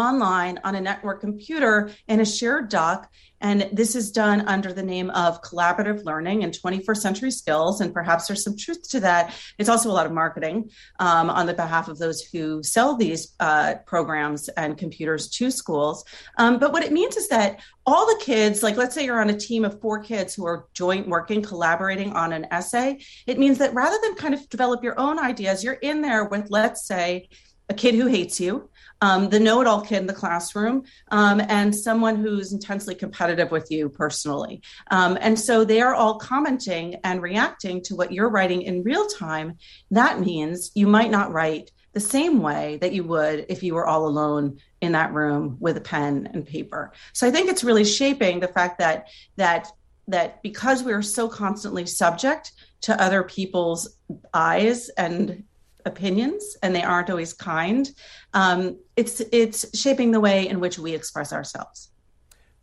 online 0.00 0.58
on 0.64 0.74
a 0.74 0.80
network 0.80 1.20
computer 1.20 1.90
in 2.08 2.20
a 2.20 2.24
shared 2.24 2.68
doc. 2.68 3.10
And 3.42 3.70
this 3.72 3.96
is 3.96 4.10
done 4.10 4.42
under 4.42 4.72
the 4.72 4.82
name 4.82 5.08
of 5.10 5.40
collaborative 5.40 6.04
learning 6.04 6.44
and 6.44 6.52
21st 6.52 6.96
century 6.98 7.30
skills. 7.30 7.80
And 7.80 7.94
perhaps 7.94 8.26
there's 8.26 8.44
some 8.44 8.56
truth 8.56 8.88
to 8.90 9.00
that. 9.00 9.34
It's 9.58 9.68
also 9.68 9.90
a 9.90 9.92
lot 9.92 10.04
of 10.04 10.12
marketing 10.12 10.70
um, 10.98 11.30
on 11.30 11.46
the 11.46 11.54
behalf 11.54 11.88
of 11.88 11.98
those 11.98 12.20
who 12.20 12.62
sell 12.62 12.96
these 12.96 13.34
uh, 13.40 13.76
programs 13.86 14.48
and 14.50 14.76
computers 14.76 15.30
to 15.30 15.50
schools. 15.50 16.04
Um, 16.36 16.58
but 16.58 16.72
what 16.72 16.82
it 16.82 16.92
means 16.92 17.16
is 17.16 17.28
that 17.28 17.60
all 17.86 18.06
the 18.06 18.20
kids, 18.22 18.62
like 18.62 18.76
let's 18.76 18.94
say 18.94 19.06
you're 19.06 19.20
on 19.20 19.30
a 19.30 19.38
team 19.38 19.64
of 19.64 19.80
four 19.80 20.02
kids 20.02 20.34
who 20.34 20.44
are 20.44 20.66
joint 20.74 21.08
working, 21.08 21.40
collaborating 21.40 22.12
on 22.12 22.34
an 22.34 22.46
essay, 22.50 22.98
it 23.26 23.38
means 23.38 23.56
that 23.58 23.72
rather 23.72 23.96
than 24.02 24.16
kind 24.16 24.34
of 24.34 24.46
develop 24.50 24.84
your 24.84 24.98
own 25.00 25.18
ideas, 25.18 25.64
you're 25.64 25.74
in 25.74 26.02
there 26.02 26.24
with, 26.24 26.50
let's 26.50 26.86
say, 26.86 27.28
a 27.70 27.74
kid 27.74 27.94
who 27.94 28.06
hates 28.06 28.40
you, 28.40 28.68
um, 29.00 29.28
the 29.28 29.40
know 29.40 29.60
it 29.60 29.66
all 29.66 29.80
kid 29.80 29.98
in 29.98 30.06
the 30.06 30.12
classroom, 30.12 30.84
um, 31.10 31.40
and 31.48 31.74
someone 31.74 32.16
who's 32.16 32.52
intensely 32.52 32.94
competitive 32.94 33.50
with 33.50 33.70
you 33.70 33.88
personally. 33.88 34.62
Um, 34.90 35.16
and 35.20 35.38
so 35.38 35.64
they 35.64 35.80
are 35.80 35.94
all 35.94 36.18
commenting 36.18 36.96
and 37.04 37.22
reacting 37.22 37.82
to 37.84 37.96
what 37.96 38.12
you're 38.12 38.28
writing 38.28 38.62
in 38.62 38.82
real 38.82 39.06
time. 39.06 39.56
That 39.90 40.20
means 40.20 40.70
you 40.74 40.86
might 40.86 41.10
not 41.10 41.32
write 41.32 41.70
the 41.92 42.00
same 42.00 42.40
way 42.40 42.78
that 42.80 42.92
you 42.92 43.04
would 43.04 43.46
if 43.48 43.62
you 43.62 43.74
were 43.74 43.86
all 43.86 44.06
alone 44.06 44.58
in 44.80 44.92
that 44.92 45.12
room 45.12 45.56
with 45.58 45.76
a 45.76 45.80
pen 45.80 46.28
and 46.32 46.46
paper. 46.46 46.92
So 47.12 47.26
I 47.26 47.30
think 47.30 47.48
it's 47.48 47.64
really 47.64 47.84
shaping 47.84 48.40
the 48.40 48.48
fact 48.48 48.78
that 48.78 49.08
that 49.36 49.68
that 50.08 50.42
because 50.42 50.82
we 50.82 50.92
are 50.92 51.02
so 51.02 51.28
constantly 51.28 51.86
subject 51.86 52.52
to 52.82 53.00
other 53.00 53.22
people's 53.22 53.96
eyes 54.32 54.88
and 54.90 55.44
opinions 55.84 56.56
and 56.62 56.74
they 56.74 56.82
aren't 56.82 57.10
always 57.10 57.32
kind. 57.32 57.90
Um, 58.34 58.78
it's 58.96 59.20
it's 59.32 59.78
shaping 59.78 60.10
the 60.10 60.20
way 60.20 60.48
in 60.48 60.60
which 60.60 60.78
we 60.78 60.94
express 60.94 61.32
ourselves. 61.32 61.90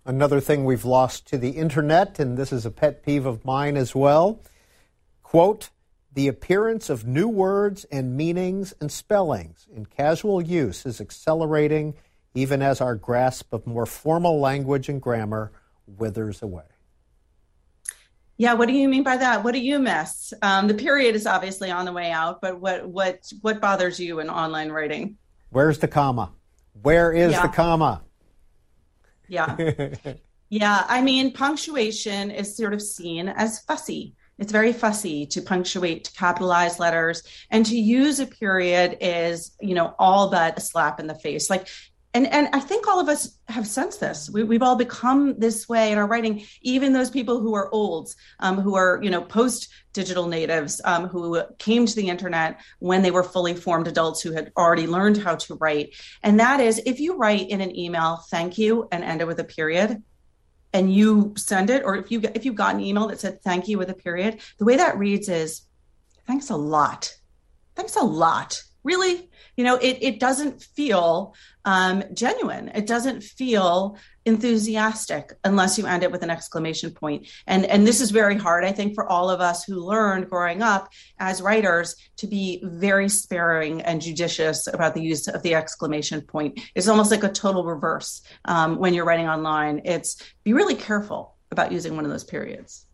Another 0.05 0.39
thing 0.39 0.63
we've 0.63 0.85
lost 0.85 1.27
to 1.27 1.37
the 1.37 1.49
internet 1.49 2.19
and 2.19 2.37
this 2.37 2.53
is 2.53 2.65
a 2.65 2.71
pet 2.71 3.03
peeve 3.03 3.25
of 3.25 3.43
mine 3.43 3.75
as 3.75 3.93
well 3.93 4.41
quote 5.21 5.69
the 6.13 6.29
appearance 6.29 6.89
of 6.89 7.05
new 7.05 7.27
words 7.27 7.83
and 7.91 8.15
meanings 8.15 8.73
and 8.79 8.89
spellings 8.89 9.67
in 9.75 9.85
casual 9.85 10.41
use 10.41 10.85
is 10.85 11.01
accelerating 11.01 11.93
even 12.33 12.61
as 12.61 12.79
our 12.79 12.95
grasp 12.95 13.51
of 13.51 13.67
more 13.67 13.85
formal 13.85 14.39
language 14.39 14.87
and 14.87 15.01
grammar 15.01 15.51
withers 15.85 16.41
away 16.41 16.63
yeah, 18.37 18.53
what 18.53 18.67
do 18.67 18.73
you 18.73 18.87
mean 18.87 19.03
by 19.03 19.17
that? 19.17 19.43
What 19.43 19.53
do 19.53 19.59
you 19.59 19.79
miss? 19.79 20.31
Um, 20.43 20.67
the 20.67 20.73
period 20.75 21.15
is 21.15 21.25
obviously 21.25 21.71
on 21.71 21.85
the 21.85 21.91
way 21.91 22.11
out, 22.11 22.39
but 22.39 22.59
what 22.59 22.87
what 22.87 23.31
what 23.41 23.59
bothers 23.59 23.99
you 23.99 24.19
in 24.19 24.29
online 24.29 24.71
writing? 24.71 25.17
Where's 25.49 25.79
the 25.79 25.87
comma? 25.87 26.31
Where 26.83 27.11
is 27.11 27.31
yeah. 27.31 27.41
the 27.41 27.47
comma? 27.49 28.01
Yeah. 29.27 29.55
yeah, 30.49 30.85
I 30.87 31.01
mean 31.01 31.33
punctuation 31.33 32.29
is 32.29 32.55
sort 32.55 32.73
of 32.73 32.81
seen 32.81 33.27
as 33.29 33.61
fussy. 33.61 34.15
It's 34.37 34.51
very 34.51 34.71
fussy 34.71 35.25
to 35.27 35.41
punctuate, 35.41 36.03
to 36.03 36.11
capitalize 36.11 36.77
letters, 36.77 37.23
and 37.49 37.65
to 37.65 37.75
use 37.75 38.19
a 38.19 38.27
period 38.27 38.97
is, 39.01 39.55
you 39.59 39.73
know, 39.73 39.95
all 39.97 40.29
but 40.29 40.55
a 40.59 40.61
slap 40.61 40.99
in 40.99 41.07
the 41.07 41.15
face. 41.15 41.49
Like 41.49 41.69
and 42.17 42.33
and 42.33 42.49
I 42.51 42.59
think 42.59 42.87
all 42.87 42.99
of 42.99 43.09
us 43.09 43.37
have 43.47 43.67
sensed 43.67 43.99
this. 43.99 44.27
We, 44.27 44.41
have 44.41 44.63
all 44.63 44.75
become 44.75 45.37
this 45.37 45.69
way 45.69 45.91
in 45.91 45.99
our 45.99 46.07
writing. 46.07 46.43
Even 46.61 46.91
those 46.91 47.11
people 47.11 47.39
who 47.39 47.53
are 47.53 47.69
olds, 47.71 48.15
um, 48.39 48.59
who 48.59 48.73
are 48.75 48.99
you 49.03 49.11
know 49.11 49.21
post 49.21 49.69
digital 49.93 50.27
natives, 50.27 50.81
um, 50.83 51.07
who 51.07 51.43
came 51.59 51.85
to 51.85 51.95
the 51.95 52.09
internet 52.09 52.59
when 52.79 53.03
they 53.03 53.11
were 53.11 53.23
fully 53.23 53.53
formed 53.53 53.87
adults 53.87 54.19
who 54.21 54.31
had 54.31 54.51
already 54.57 54.87
learned 54.87 55.17
how 55.17 55.35
to 55.35 55.55
write. 55.55 55.93
And 56.23 56.39
that 56.39 56.59
is, 56.59 56.81
if 56.87 56.99
you 56.99 57.17
write 57.17 57.49
in 57.49 57.61
an 57.61 57.77
email, 57.77 58.23
thank 58.31 58.57
you, 58.57 58.87
and 58.91 59.03
end 59.03 59.21
it 59.21 59.27
with 59.27 59.39
a 59.39 59.43
period, 59.43 60.01
and 60.73 60.91
you 60.91 61.35
send 61.37 61.69
it, 61.69 61.83
or 61.85 61.97
if 61.97 62.09
you 62.09 62.21
if 62.33 62.45
you 62.45 62.53
got 62.53 62.73
an 62.73 62.81
email 62.81 63.07
that 63.09 63.19
said 63.19 63.43
thank 63.43 63.67
you 63.67 63.77
with 63.77 63.91
a 63.91 63.95
period, 63.95 64.41
the 64.57 64.65
way 64.65 64.77
that 64.77 64.97
reads 64.97 65.29
is, 65.29 65.61
thanks 66.25 66.49
a 66.49 66.55
lot, 66.55 67.13
thanks 67.75 67.95
a 67.95 68.03
lot 68.03 68.63
really 68.87 69.29
you 69.57 69.63
know 69.63 69.75
it, 69.75 69.97
it 70.01 70.19
doesn't 70.19 70.61
feel 70.61 71.35
um, 71.65 72.01
genuine. 72.13 72.69
It 72.73 72.87
doesn't 72.87 73.21
feel 73.21 73.97
enthusiastic 74.23 75.33
unless 75.43 75.77
you 75.77 75.85
end 75.85 76.03
it 76.03 76.11
with 76.11 76.23
an 76.23 76.29
exclamation 76.29 76.91
point. 76.91 77.27
And 77.45 77.65
and 77.65 77.85
this 77.85 77.99
is 77.99 78.11
very 78.11 78.37
hard 78.37 78.63
i 78.63 78.71
think 78.71 78.93
for 78.93 79.05
all 79.07 79.29
of 79.29 79.41
us 79.41 79.63
who 79.63 79.75
learned 79.75 80.29
growing 80.29 80.61
up 80.61 80.89
as 81.19 81.41
writers 81.41 81.95
to 82.17 82.27
be 82.27 82.61
very 82.63 83.09
sparing 83.09 83.81
and 83.81 84.01
judicious 84.01 84.67
about 84.67 84.93
the 84.93 85.01
use 85.01 85.27
of 85.27 85.43
the 85.43 85.55
exclamation 85.55 86.21
point. 86.21 86.59
It's 86.75 86.87
almost 86.87 87.11
like 87.11 87.23
a 87.23 87.31
total 87.31 87.65
reverse 87.65 88.21
um, 88.45 88.77
when 88.77 88.93
you're 88.93 89.05
writing 89.05 89.27
online. 89.27 89.81
It's 89.83 90.21
be 90.43 90.53
really 90.53 90.75
careful 90.75 91.35
about 91.51 91.71
using 91.71 91.95
one 91.95 92.05
of 92.05 92.11
those 92.11 92.23
periods. 92.23 92.85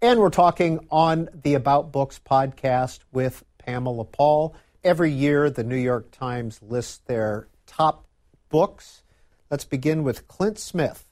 And 0.00 0.20
we're 0.20 0.30
talking 0.30 0.86
on 0.90 1.28
the 1.32 1.54
about 1.54 1.92
books 1.92 2.20
podcast 2.24 3.00
with 3.12 3.44
pamela 3.58 4.04
paul 4.04 4.54
Every 4.84 5.10
year, 5.10 5.50
the 5.50 5.64
New 5.64 5.76
York 5.76 6.12
Times 6.12 6.60
lists 6.62 6.98
their 6.98 7.48
top 7.66 8.06
books. 8.48 9.02
Let's 9.50 9.64
begin 9.64 10.04
with 10.04 10.28
Clint 10.28 10.56
Smith 10.56 11.04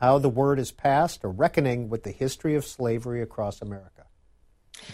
How 0.00 0.18
the 0.18 0.30
Word 0.30 0.58
is 0.58 0.72
Passed, 0.72 1.22
a 1.22 1.28
reckoning 1.28 1.90
with 1.90 2.02
the 2.02 2.12
history 2.12 2.54
of 2.54 2.64
slavery 2.64 3.20
across 3.20 3.60
America. 3.60 4.06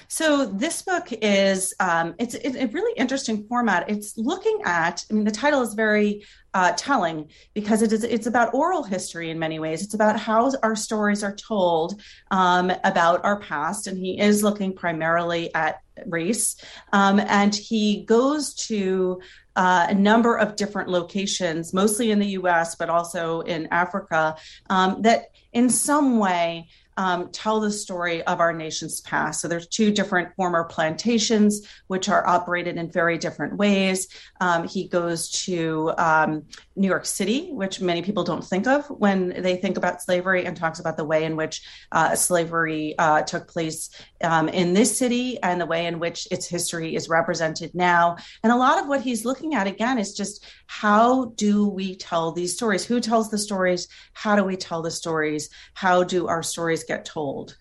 So 0.09 0.47
this 0.47 0.83
book 0.83 1.09
is 1.11 1.75
um, 1.81 2.15
it's, 2.19 2.35
it's 2.35 2.57
a 2.57 2.67
really 2.67 2.97
interesting 2.99 3.47
format. 3.49 3.89
It's 3.89 4.17
looking 4.17 4.61
at. 4.65 5.05
I 5.11 5.15
mean, 5.15 5.25
the 5.25 5.31
title 5.31 5.63
is 5.63 5.75
very 5.75 6.25
uh, 6.55 6.73
telling 6.77 7.31
because 7.53 7.83
it 7.83 7.93
is 7.93 8.03
it's 8.03 8.27
about 8.27 8.55
oral 8.55 8.83
history 8.83 9.31
in 9.31 9.39
many 9.39 9.59
ways. 9.59 9.83
It's 9.83 9.95
about 9.95 10.19
how 10.19 10.51
our 10.63 10.75
stories 10.75 11.23
are 11.23 11.35
told 11.35 12.01
um, 12.31 12.73
about 12.83 13.25
our 13.25 13.41
past, 13.41 13.87
and 13.87 13.99
he 13.99 14.19
is 14.19 14.43
looking 14.43 14.75
primarily 14.75 15.55
at 15.55 15.81
race. 16.07 16.57
Um, 16.93 17.21
and 17.21 17.55
he 17.55 18.05
goes 18.05 18.55
to 18.69 19.21
uh, 19.55 19.87
a 19.89 19.95
number 19.95 20.37
of 20.37 20.57
different 20.57 20.89
locations, 20.89 21.73
mostly 21.73 22.11
in 22.11 22.19
the 22.19 22.29
US, 22.29 22.75
but 22.75 22.91
also 22.91 23.41
in 23.41 23.69
Africa, 23.71 24.37
um, 24.69 25.03
that 25.03 25.27
in 25.53 25.71
some 25.71 26.19
way 26.19 26.69
um, 26.97 27.31
tell 27.31 27.61
the 27.61 27.71
story 27.71 28.23
of 28.23 28.41
our 28.41 28.53
nation's 28.53 29.01
past. 29.01 29.41
So 29.41 29.49
there's 29.49 29.67
two 29.67 29.91
different 29.91 30.35
former 30.37 30.65
plantations, 30.65 31.67
which 31.87 32.09
are 32.09 32.27
operated 32.27 32.77
in 32.77 32.91
very 32.91 33.19
different 33.19 33.57
ways. 33.57 34.09
Um, 34.41 34.67
he 34.67 34.89
goes 34.89 35.31
to 35.45 35.93
um, 35.99 36.45
New 36.75 36.89
York 36.89 37.07
City, 37.07 37.51
which 37.53 37.81
many 37.81 38.03
people 38.03 38.25
don't 38.25 38.45
think 38.45 38.67
of 38.67 38.87
when 38.87 39.43
they 39.43 39.57
think 39.57 39.77
about 39.77 40.03
slavery, 40.03 40.45
and 40.45 40.57
talks 40.57 40.81
about 40.81 40.97
the 40.97 41.05
way 41.05 41.25
in 41.25 41.37
which 41.37 41.63
uh, 41.93 42.15
slavery 42.15 42.95
uh, 42.99 43.23
took 43.23 43.49
place 43.49 43.91
um, 44.23 44.49
in 44.49 44.73
this 44.73 44.97
city 44.97 45.41
and 45.43 45.61
the 45.61 45.67
way 45.67 45.87
in 45.87 45.99
which 45.99 46.27
its 46.31 46.47
history 46.47 46.95
is 46.95 47.09
represented 47.09 47.75
now. 47.75 48.17
And 48.43 48.53
a 48.53 48.57
lot 48.57 48.79
of 48.79 48.89
what 48.89 49.03
he's 49.03 49.25
looking 49.25 49.55
at 49.55 49.67
again 49.67 49.99
is 49.99 50.15
just 50.15 50.45
how 50.67 51.27
do 51.37 51.69
we 51.69 51.97
tell 51.97 52.33
these 52.33 52.55
stories? 52.55 52.85
Who 52.85 53.01
tells 53.01 53.31
the 53.31 53.39
stories? 53.39 53.89
How 54.13 54.37
do 54.37 54.45
we 54.45 54.57
tell 54.57 54.83
the 54.83 54.91
stories? 54.91 55.51
How 55.75 56.03
do 56.03 56.27
our 56.29 56.43
stories 56.43 56.85
get 56.85 57.05
told? 57.05 57.57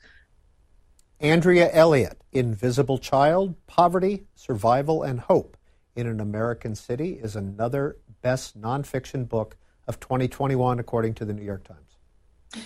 Andrea 1.19 1.69
Elliott, 1.71 2.21
Invisible 2.33 2.97
Child 2.97 3.55
Poverty, 3.67 4.25
Survival, 4.35 5.03
and 5.03 5.19
Hope 5.19 5.57
in 5.95 6.07
an 6.07 6.19
American 6.19 6.75
City 6.75 7.13
is 7.13 7.35
another 7.35 7.97
best 8.21 8.59
nonfiction 8.59 9.27
book 9.27 9.55
of 9.87 9.99
2021, 9.99 10.79
according 10.79 11.13
to 11.13 11.25
the 11.25 11.33
New 11.33 11.43
York 11.43 11.63
Times. 11.63 11.84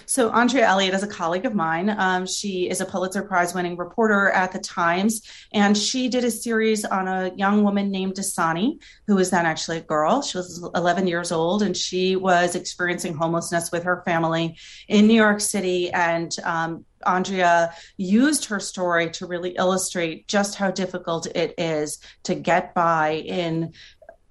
So, 0.05 0.31
Andrea 0.31 0.67
Elliott 0.67 0.93
is 0.93 1.03
a 1.03 1.07
colleague 1.07 1.45
of 1.45 1.55
mine. 1.55 1.89
Um, 1.89 2.25
she 2.25 2.69
is 2.69 2.81
a 2.81 2.85
Pulitzer 2.85 3.23
Prize 3.23 3.53
winning 3.53 3.77
reporter 3.77 4.29
at 4.29 4.51
the 4.51 4.59
Times, 4.59 5.21
and 5.53 5.77
she 5.77 6.09
did 6.09 6.23
a 6.23 6.31
series 6.31 6.85
on 6.85 7.07
a 7.07 7.31
young 7.35 7.63
woman 7.63 7.91
named 7.91 8.15
Dasani, 8.15 8.81
who 9.07 9.15
was 9.15 9.29
then 9.29 9.45
actually 9.45 9.77
a 9.77 9.81
girl. 9.81 10.21
She 10.21 10.37
was 10.37 10.63
11 10.75 11.07
years 11.07 11.31
old, 11.31 11.61
and 11.61 11.75
she 11.75 12.15
was 12.15 12.55
experiencing 12.55 13.15
homelessness 13.15 13.71
with 13.71 13.83
her 13.83 14.03
family 14.05 14.57
in 14.87 15.07
New 15.07 15.13
York 15.13 15.41
City. 15.41 15.91
And 15.91 16.35
um, 16.43 16.85
Andrea 17.05 17.73
used 17.97 18.45
her 18.45 18.59
story 18.59 19.09
to 19.11 19.25
really 19.25 19.51
illustrate 19.51 20.27
just 20.27 20.55
how 20.55 20.71
difficult 20.71 21.27
it 21.35 21.53
is 21.57 21.99
to 22.23 22.35
get 22.35 22.73
by 22.73 23.11
in 23.25 23.73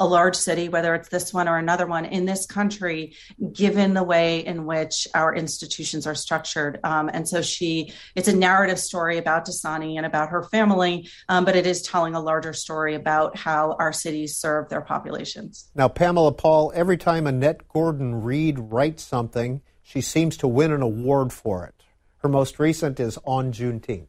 a 0.00 0.06
large 0.06 0.36
city, 0.36 0.68
whether 0.68 0.94
it's 0.94 1.08
this 1.08 1.32
one 1.34 1.48
or 1.48 1.58
another 1.58 1.86
one 1.86 2.04
in 2.04 2.24
this 2.24 2.46
country, 2.46 3.14
given 3.52 3.94
the 3.94 4.02
way 4.02 4.44
in 4.44 4.64
which 4.64 5.08
our 5.14 5.34
institutions 5.34 6.06
are 6.06 6.14
structured. 6.14 6.78
Um, 6.84 7.10
and 7.12 7.28
so 7.28 7.42
she, 7.42 7.92
it's 8.14 8.28
a 8.28 8.36
narrative 8.36 8.78
story 8.78 9.18
about 9.18 9.46
Dasani 9.46 9.96
and 9.96 10.06
about 10.06 10.30
her 10.30 10.44
family, 10.44 11.08
um, 11.28 11.44
but 11.44 11.56
it 11.56 11.66
is 11.66 11.82
telling 11.82 12.14
a 12.14 12.20
larger 12.20 12.52
story 12.52 12.94
about 12.94 13.36
how 13.36 13.76
our 13.78 13.92
cities 13.92 14.36
serve 14.36 14.68
their 14.68 14.82
populations. 14.82 15.70
Now, 15.74 15.88
Pamela 15.88 16.32
Paul, 16.32 16.72
every 16.74 16.96
time 16.96 17.26
Annette 17.26 17.66
Gordon 17.68 18.22
Reed 18.22 18.58
writes 18.58 19.02
something, 19.02 19.62
she 19.82 20.00
seems 20.00 20.36
to 20.38 20.48
win 20.48 20.72
an 20.72 20.82
award 20.82 21.32
for 21.32 21.64
it. 21.64 21.82
Her 22.18 22.28
most 22.28 22.58
recent 22.58 23.00
is 23.00 23.18
on 23.24 23.52
Juneteenth. 23.52 24.08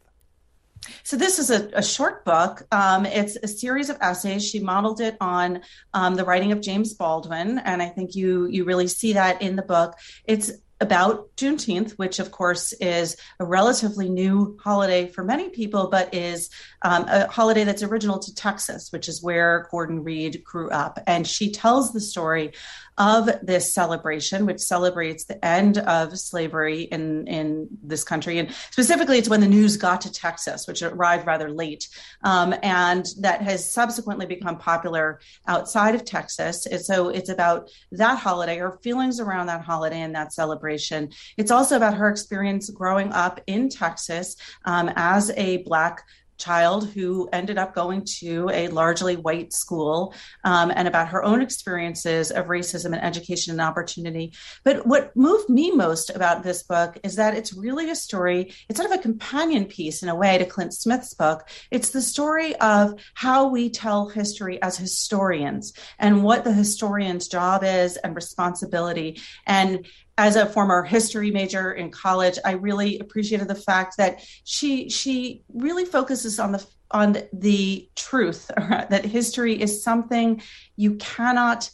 So 1.03 1.17
this 1.17 1.39
is 1.39 1.49
a, 1.49 1.69
a 1.73 1.83
short 1.83 2.25
book. 2.25 2.65
Um, 2.71 3.05
it's 3.05 3.37
a 3.41 3.47
series 3.47 3.89
of 3.89 3.97
essays. 4.01 4.47
She 4.47 4.59
modeled 4.59 5.01
it 5.01 5.17
on 5.19 5.61
um, 5.93 6.15
the 6.15 6.25
writing 6.25 6.51
of 6.51 6.61
James 6.61 6.93
Baldwin, 6.93 7.59
and 7.59 7.81
I 7.81 7.87
think 7.87 8.15
you 8.15 8.47
you 8.47 8.63
really 8.63 8.87
see 8.87 9.13
that 9.13 9.41
in 9.41 9.55
the 9.55 9.61
book. 9.61 9.95
It's 10.25 10.51
about 10.81 11.35
Juneteenth, 11.35 11.91
which 11.93 12.19
of 12.19 12.31
course 12.31 12.71
is 12.73 13.17
a 13.39 13.45
relatively 13.45 14.09
new 14.09 14.57
holiday 14.63 15.07
for 15.07 15.23
many 15.23 15.49
people, 15.49 15.89
but 15.89 16.13
is 16.13 16.49
um, 16.81 17.05
a 17.07 17.27
holiday 17.27 17.65
that's 17.65 17.83
original 17.83 18.19
to 18.19 18.33
Texas, 18.33 18.91
which 18.91 19.09
is 19.09 19.21
where 19.21 19.67
Gordon 19.71 20.03
Reed 20.03 20.41
grew 20.43 20.69
up. 20.69 20.99
And 21.05 21.27
she 21.27 21.51
tells 21.51 21.91
the 21.91 21.99
story 21.99 22.53
of 22.99 23.29
this 23.41 23.73
celebration, 23.73 24.45
which 24.45 24.59
celebrates 24.59 25.23
the 25.23 25.43
end 25.43 25.77
of 25.79 26.19
slavery 26.19 26.81
in, 26.83 27.25
in 27.27 27.67
this 27.81 28.03
country. 28.03 28.37
And 28.39 28.53
specifically, 28.71 29.17
it's 29.17 29.29
when 29.29 29.39
the 29.39 29.47
news 29.47 29.77
got 29.77 30.01
to 30.01 30.11
Texas, 30.11 30.67
which 30.67 30.81
arrived 30.81 31.25
rather 31.25 31.49
late, 31.49 31.87
um, 32.23 32.53
and 32.61 33.05
that 33.21 33.41
has 33.41 33.69
subsequently 33.69 34.25
become 34.25 34.57
popular 34.57 35.21
outside 35.47 35.95
of 35.95 36.03
Texas. 36.03 36.65
And 36.65 36.81
so 36.81 37.07
it's 37.09 37.29
about 37.29 37.69
that 37.93 38.19
holiday, 38.19 38.57
her 38.57 38.77
feelings 38.83 39.19
around 39.19 39.47
that 39.47 39.63
holiday 39.63 40.01
and 40.01 40.13
that 40.15 40.33
celebration. 40.33 41.09
It's 41.37 41.51
also 41.51 41.77
about 41.77 41.93
her 41.95 42.09
experience 42.09 42.69
growing 42.69 43.13
up 43.13 43.39
in 43.47 43.69
Texas 43.69 44.35
um, 44.65 44.91
as 44.95 45.31
a 45.37 45.57
Black 45.63 46.03
child 46.39 46.89
who 46.89 47.29
ended 47.31 47.57
up 47.57 47.75
going 47.75 48.05
to 48.19 48.49
a 48.51 48.67
largely 48.69 49.15
white 49.15 49.53
school 49.53 50.13
um, 50.43 50.71
and 50.75 50.87
about 50.87 51.09
her 51.09 51.23
own 51.23 51.41
experiences 51.41 52.31
of 52.31 52.47
racism 52.47 52.93
and 52.93 53.03
education 53.03 53.51
and 53.51 53.61
opportunity. 53.61 54.33
But 54.63 54.87
what 54.87 55.15
moved 55.15 55.49
me 55.49 55.71
most 55.71 56.09
about 56.09 56.43
this 56.43 56.63
book 56.63 56.97
is 57.03 57.15
that 57.17 57.35
it's 57.35 57.53
really 57.53 57.89
a 57.89 57.95
story, 57.95 58.53
it's 58.67 58.79
sort 58.79 58.91
of 58.91 58.99
a 58.99 59.01
companion 59.01 59.65
piece 59.65 60.01
in 60.01 60.09
a 60.09 60.15
way 60.15 60.37
to 60.37 60.45
Clint 60.45 60.73
Smith's 60.73 61.13
book. 61.13 61.47
It's 61.71 61.89
the 61.91 62.01
story 62.01 62.55
of 62.57 62.99
how 63.13 63.49
we 63.49 63.69
tell 63.69 64.07
history 64.07 64.61
as 64.61 64.77
historians 64.77 65.73
and 65.99 66.23
what 66.23 66.43
the 66.43 66.53
historian's 66.53 67.27
job 67.27 67.63
is 67.63 67.97
and 67.97 68.15
responsibility. 68.15 69.21
And 69.45 69.85
as 70.19 70.35
a 70.35 70.45
former 70.45 70.83
history 70.83 71.31
major 71.31 71.71
in 71.71 71.89
college, 71.89 72.37
I 72.43 72.51
really 72.51 72.99
appreciated 72.99 73.47
the 73.47 73.55
fact 73.55 73.95
that 73.97 74.21
she 74.43 74.89
she 74.89 75.43
really 75.53 75.85
focuses 75.85 76.39
on 76.39 76.51
the 76.51 76.65
on 76.91 77.17
the 77.31 77.89
truth 77.95 78.51
that 78.57 79.05
history 79.05 79.59
is 79.59 79.81
something 79.81 80.41
you 80.75 80.95
cannot 80.95 81.69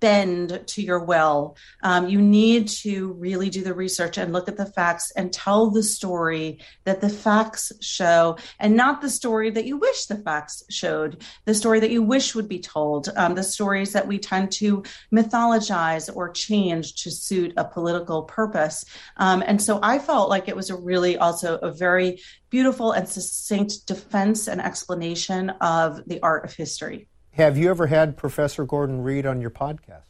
bend 0.00 0.62
to 0.66 0.82
your 0.82 1.04
will. 1.04 1.56
Um, 1.82 2.08
you 2.08 2.20
need 2.20 2.68
to 2.68 3.12
really 3.12 3.50
do 3.50 3.62
the 3.62 3.74
research 3.74 4.18
and 4.18 4.32
look 4.32 4.48
at 4.48 4.56
the 4.56 4.66
facts 4.66 5.12
and 5.14 5.32
tell 5.32 5.70
the 5.70 5.82
story 5.82 6.60
that 6.84 7.00
the 7.00 7.08
facts 7.08 7.72
show, 7.80 8.36
and 8.58 8.76
not 8.76 9.00
the 9.00 9.10
story 9.10 9.50
that 9.50 9.66
you 9.66 9.76
wish 9.76 10.06
the 10.06 10.16
facts 10.16 10.64
showed, 10.70 11.22
the 11.44 11.54
story 11.54 11.80
that 11.80 11.90
you 11.90 12.02
wish 12.02 12.34
would 12.34 12.48
be 12.48 12.60
told, 12.60 13.10
um, 13.16 13.34
the 13.34 13.42
stories 13.42 13.92
that 13.92 14.06
we 14.06 14.18
tend 14.18 14.50
to 14.52 14.82
mythologize 15.12 16.10
or 16.14 16.30
change 16.30 16.94
to 17.02 17.10
suit 17.10 17.52
a 17.56 17.64
political 17.64 18.22
purpose. 18.22 18.84
Um, 19.18 19.42
and 19.46 19.60
so 19.60 19.78
I 19.82 19.98
felt 19.98 20.30
like 20.30 20.48
it 20.48 20.56
was 20.56 20.70
a 20.70 20.76
really 20.76 21.18
also 21.18 21.56
a 21.58 21.70
very 21.70 22.20
beautiful 22.48 22.92
and 22.92 23.08
succinct 23.08 23.86
defense 23.86 24.48
and 24.48 24.60
explanation 24.60 25.50
of 25.60 26.00
the 26.06 26.20
art 26.22 26.44
of 26.44 26.54
history. 26.54 27.09
Have 27.32 27.56
you 27.56 27.70
ever 27.70 27.86
had 27.86 28.16
Professor 28.16 28.64
Gordon 28.64 29.02
Reed 29.02 29.26
on 29.26 29.40
your 29.40 29.50
podcast? 29.50 30.02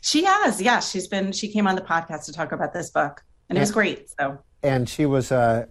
She 0.00 0.24
has, 0.24 0.60
yeah. 0.60 0.80
She's 0.80 1.06
been. 1.08 1.32
She 1.32 1.48
came 1.48 1.66
on 1.66 1.74
the 1.74 1.82
podcast 1.82 2.24
to 2.26 2.32
talk 2.32 2.52
about 2.52 2.72
this 2.72 2.90
book, 2.90 3.24
and 3.48 3.58
it 3.58 3.60
was 3.60 3.72
great. 3.72 4.08
So, 4.18 4.38
and 4.62 4.88
she 4.88 5.04
was 5.04 5.32
uh, 5.32 5.66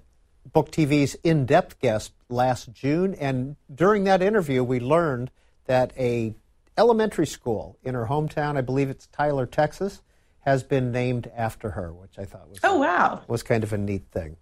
Book 0.51 0.71
TV's 0.71 1.15
in-depth 1.23 1.79
guest 1.79 2.11
last 2.29 2.71
June, 2.73 3.15
and 3.15 3.55
during 3.73 4.03
that 4.05 4.21
interview, 4.21 4.63
we 4.63 4.79
learned 4.79 5.31
that 5.65 5.93
a 5.97 6.35
elementary 6.77 7.25
school 7.27 7.77
in 7.83 7.95
her 7.95 8.07
hometown, 8.07 8.57
I 8.57 8.61
believe 8.61 8.89
it's 8.89 9.07
Tyler, 9.07 9.45
Texas, 9.45 10.01
has 10.39 10.63
been 10.63 10.91
named 10.91 11.31
after 11.35 11.71
her, 11.71 11.93
which 11.93 12.19
I 12.19 12.25
thought 12.25 12.49
was 12.49 12.59
oh 12.63 12.77
wow 12.77 13.21
was 13.27 13.41
kind 13.41 13.63
of 13.63 13.73
a 13.73 13.77
neat 13.77 14.03
thing. 14.11 14.37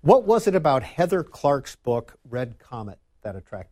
What 0.00 0.24
was 0.24 0.46
it 0.46 0.54
about 0.54 0.82
Heather 0.82 1.22
Clark's 1.22 1.76
book 1.76 2.14
Red 2.28 2.58
Comet 2.58 2.98
that 3.22 3.36
attracted? 3.36 3.71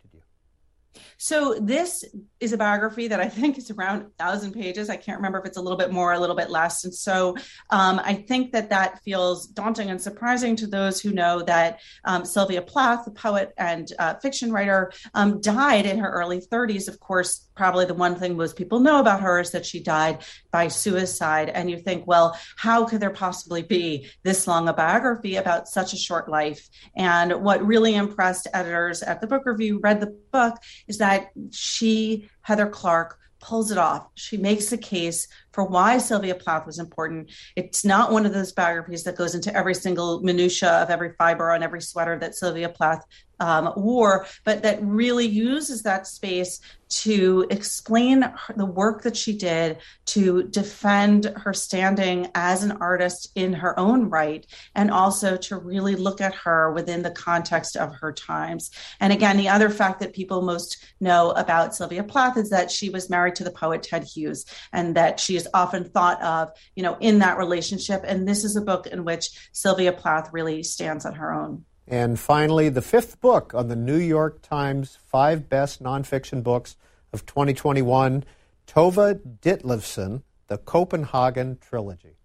So 1.18 1.58
this 1.60 2.04
is 2.40 2.52
a 2.52 2.56
biography 2.56 3.08
that 3.08 3.20
I 3.20 3.28
think 3.28 3.58
is 3.58 3.70
around 3.70 4.02
a 4.02 4.08
thousand 4.18 4.52
pages. 4.52 4.90
I 4.90 4.96
can't 4.96 5.18
remember 5.18 5.38
if 5.38 5.44
it's 5.44 5.56
a 5.56 5.60
little 5.60 5.78
bit 5.78 5.92
more, 5.92 6.12
a 6.12 6.18
little 6.18 6.36
bit 6.36 6.50
less. 6.50 6.84
And 6.84 6.94
so 6.94 7.36
um, 7.70 8.00
I 8.02 8.14
think 8.14 8.52
that 8.52 8.70
that 8.70 9.02
feels 9.02 9.46
daunting 9.46 9.90
and 9.90 10.00
surprising 10.00 10.56
to 10.56 10.66
those 10.66 11.00
who 11.00 11.12
know 11.12 11.42
that 11.42 11.80
um, 12.04 12.24
Sylvia 12.24 12.62
Plath, 12.62 13.04
the 13.04 13.10
poet 13.10 13.52
and 13.58 13.92
uh, 13.98 14.14
fiction 14.14 14.52
writer, 14.52 14.92
um, 15.14 15.40
died 15.40 15.86
in 15.86 15.98
her 15.98 16.10
early 16.10 16.40
30s. 16.40 16.88
Of 16.88 16.98
course, 17.00 17.49
probably 17.60 17.84
the 17.84 17.92
one 17.92 18.16
thing 18.16 18.38
most 18.38 18.56
people 18.56 18.80
know 18.80 19.00
about 19.00 19.20
her 19.20 19.38
is 19.38 19.50
that 19.50 19.66
she 19.66 19.80
died 19.80 20.24
by 20.50 20.66
suicide. 20.66 21.50
And 21.50 21.70
you 21.70 21.76
think, 21.76 22.06
well, 22.06 22.34
how 22.56 22.86
could 22.86 23.00
there 23.00 23.10
possibly 23.10 23.62
be 23.62 24.08
this 24.22 24.46
long 24.46 24.66
a 24.66 24.72
biography 24.72 25.36
about 25.36 25.68
such 25.68 25.92
a 25.92 25.96
short 25.98 26.26
life? 26.26 26.70
And 26.96 27.44
what 27.44 27.62
really 27.62 27.94
impressed 27.94 28.48
editors 28.54 29.02
at 29.02 29.20
the 29.20 29.26
book 29.26 29.42
review 29.44 29.78
read 29.78 30.00
the 30.00 30.18
book 30.32 30.56
is 30.88 30.96
that 30.98 31.32
she, 31.50 32.30
Heather 32.42 32.68
Clark, 32.68 33.18
pulls 33.40 33.70
it 33.70 33.78
off. 33.78 34.08
She 34.14 34.36
makes 34.36 34.70
a 34.72 34.78
case 34.78 35.26
for 35.52 35.64
why 35.64 35.98
Sylvia 35.98 36.34
Plath 36.34 36.66
was 36.66 36.78
important. 36.78 37.30
It's 37.56 37.84
not 37.84 38.12
one 38.12 38.26
of 38.26 38.32
those 38.32 38.52
biographies 38.52 39.04
that 39.04 39.16
goes 39.16 39.34
into 39.34 39.54
every 39.56 39.74
single 39.74 40.20
minutia 40.20 40.70
of 40.82 40.90
every 40.90 41.14
fiber 41.18 41.50
on 41.50 41.62
every 41.62 41.80
sweater 41.80 42.18
that 42.18 42.34
Sylvia 42.34 42.68
Plath 42.68 43.04
um, 43.40 43.72
war, 43.76 44.26
but 44.44 44.62
that 44.62 44.82
really 44.82 45.26
uses 45.26 45.82
that 45.82 46.06
space 46.06 46.60
to 46.90 47.46
explain 47.50 48.22
her, 48.22 48.54
the 48.54 48.66
work 48.66 49.02
that 49.02 49.16
she 49.16 49.36
did 49.36 49.78
to 50.04 50.42
defend 50.44 51.32
her 51.36 51.54
standing 51.54 52.28
as 52.34 52.62
an 52.62 52.72
artist 52.72 53.30
in 53.36 53.52
her 53.52 53.78
own 53.78 54.10
right, 54.10 54.44
and 54.74 54.90
also 54.90 55.36
to 55.36 55.56
really 55.56 55.94
look 55.94 56.20
at 56.20 56.34
her 56.34 56.72
within 56.72 57.02
the 57.02 57.10
context 57.12 57.76
of 57.76 57.94
her 57.94 58.12
times. 58.12 58.70
And 58.98 59.12
again, 59.12 59.36
the 59.36 59.48
other 59.48 59.70
fact 59.70 60.00
that 60.00 60.12
people 60.12 60.42
most 60.42 60.84
know 61.00 61.30
about 61.30 61.74
Sylvia 61.74 62.04
Plath 62.04 62.29
is 62.36 62.50
that 62.50 62.70
she 62.70 62.90
was 62.90 63.10
married 63.10 63.34
to 63.36 63.44
the 63.44 63.50
poet 63.50 63.82
Ted 63.82 64.04
Hughes, 64.04 64.44
and 64.72 64.94
that 64.96 65.20
she 65.20 65.36
is 65.36 65.48
often 65.54 65.84
thought 65.84 66.22
of, 66.22 66.50
you 66.74 66.82
know, 66.82 66.96
in 67.00 67.18
that 67.20 67.38
relationship. 67.38 68.02
And 68.04 68.26
this 68.26 68.44
is 68.44 68.56
a 68.56 68.60
book 68.60 68.86
in 68.86 69.04
which 69.04 69.30
Sylvia 69.52 69.92
Plath 69.92 70.30
really 70.32 70.62
stands 70.62 71.04
on 71.04 71.14
her 71.14 71.32
own. 71.32 71.64
And 71.86 72.18
finally, 72.18 72.68
the 72.68 72.82
fifth 72.82 73.20
book 73.20 73.52
on 73.54 73.68
the 73.68 73.76
New 73.76 73.98
York 73.98 74.42
Times 74.42 74.98
five 75.06 75.48
best 75.48 75.82
nonfiction 75.82 76.42
books 76.42 76.76
of 77.12 77.26
2021 77.26 78.24
Tove 78.66 79.20
Ditlevsen, 79.42 80.22
The 80.46 80.58
Copenhagen 80.58 81.58
Trilogy. 81.60 82.16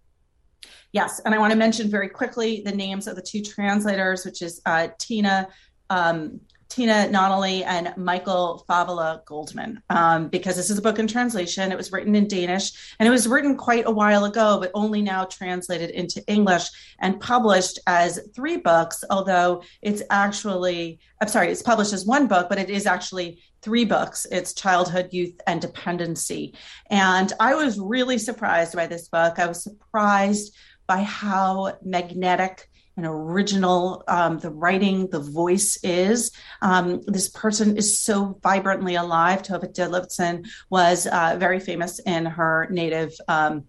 Yes, 0.91 1.19
and 1.25 1.33
I 1.33 1.39
want 1.39 1.51
to 1.51 1.57
mention 1.57 1.89
very 1.89 2.07
quickly 2.07 2.61
the 2.63 2.71
names 2.71 3.07
of 3.07 3.15
the 3.15 3.21
two 3.21 3.41
translators, 3.41 4.23
which 4.23 4.41
is 4.41 4.61
uh, 4.65 4.89
Tina 4.99 5.47
um, 5.89 6.39
Tiina 6.69 7.09
Nunnally 7.09 7.63
and 7.65 7.95
Michael 7.95 8.65
Favala 8.67 9.23
Goldman, 9.25 9.81
um, 9.89 10.27
because 10.27 10.55
this 10.55 10.69
is 10.69 10.77
a 10.77 10.81
book 10.81 10.99
in 10.99 11.07
translation. 11.07 11.71
It 11.71 11.77
was 11.77 11.91
written 11.91 12.15
in 12.15 12.27
Danish 12.27 12.95
and 12.99 13.07
it 13.07 13.11
was 13.11 13.27
written 13.27 13.55
quite 13.55 13.85
a 13.85 13.91
while 13.91 14.25
ago, 14.25 14.59
but 14.59 14.71
only 14.73 15.01
now 15.01 15.25
translated 15.25 15.91
into 15.91 16.23
English 16.27 16.67
and 16.99 17.19
published 17.19 17.79
as 17.87 18.19
three 18.35 18.57
books, 18.57 19.03
although 19.09 19.63
it's 19.81 20.01
actually, 20.09 20.99
I'm 21.21 21.27
sorry, 21.27 21.51
it's 21.51 21.61
published 21.61 21.93
as 21.93 22.05
one 22.05 22.27
book, 22.27 22.49
but 22.49 22.59
it 22.59 22.69
is 22.69 22.85
actually 22.85 23.41
three 23.61 23.85
books. 23.85 24.27
It's 24.31 24.53
Childhood, 24.53 25.09
Youth, 25.11 25.39
and 25.47 25.61
Dependency. 25.61 26.55
And 26.89 27.31
I 27.39 27.55
was 27.55 27.79
really 27.79 28.17
surprised 28.17 28.75
by 28.75 28.87
this 28.87 29.07
book. 29.07 29.39
I 29.39 29.47
was 29.47 29.63
surprised 29.63 30.55
by 30.87 31.01
how 31.01 31.77
magnetic 31.83 32.69
and 32.97 33.05
original 33.05 34.03
um, 34.07 34.39
the 34.39 34.49
writing, 34.49 35.07
the 35.09 35.19
voice 35.19 35.77
is. 35.83 36.31
Um, 36.61 37.01
this 37.07 37.29
person 37.29 37.77
is 37.77 37.99
so 37.99 38.39
vibrantly 38.41 38.95
alive. 38.95 39.41
Tove 39.41 39.73
Ditlevsen 39.73 40.47
was 40.69 41.07
uh, 41.07 41.35
very 41.39 41.59
famous 41.59 41.99
in 41.99 42.25
her 42.25 42.67
native. 42.69 43.13
Um, 43.27 43.65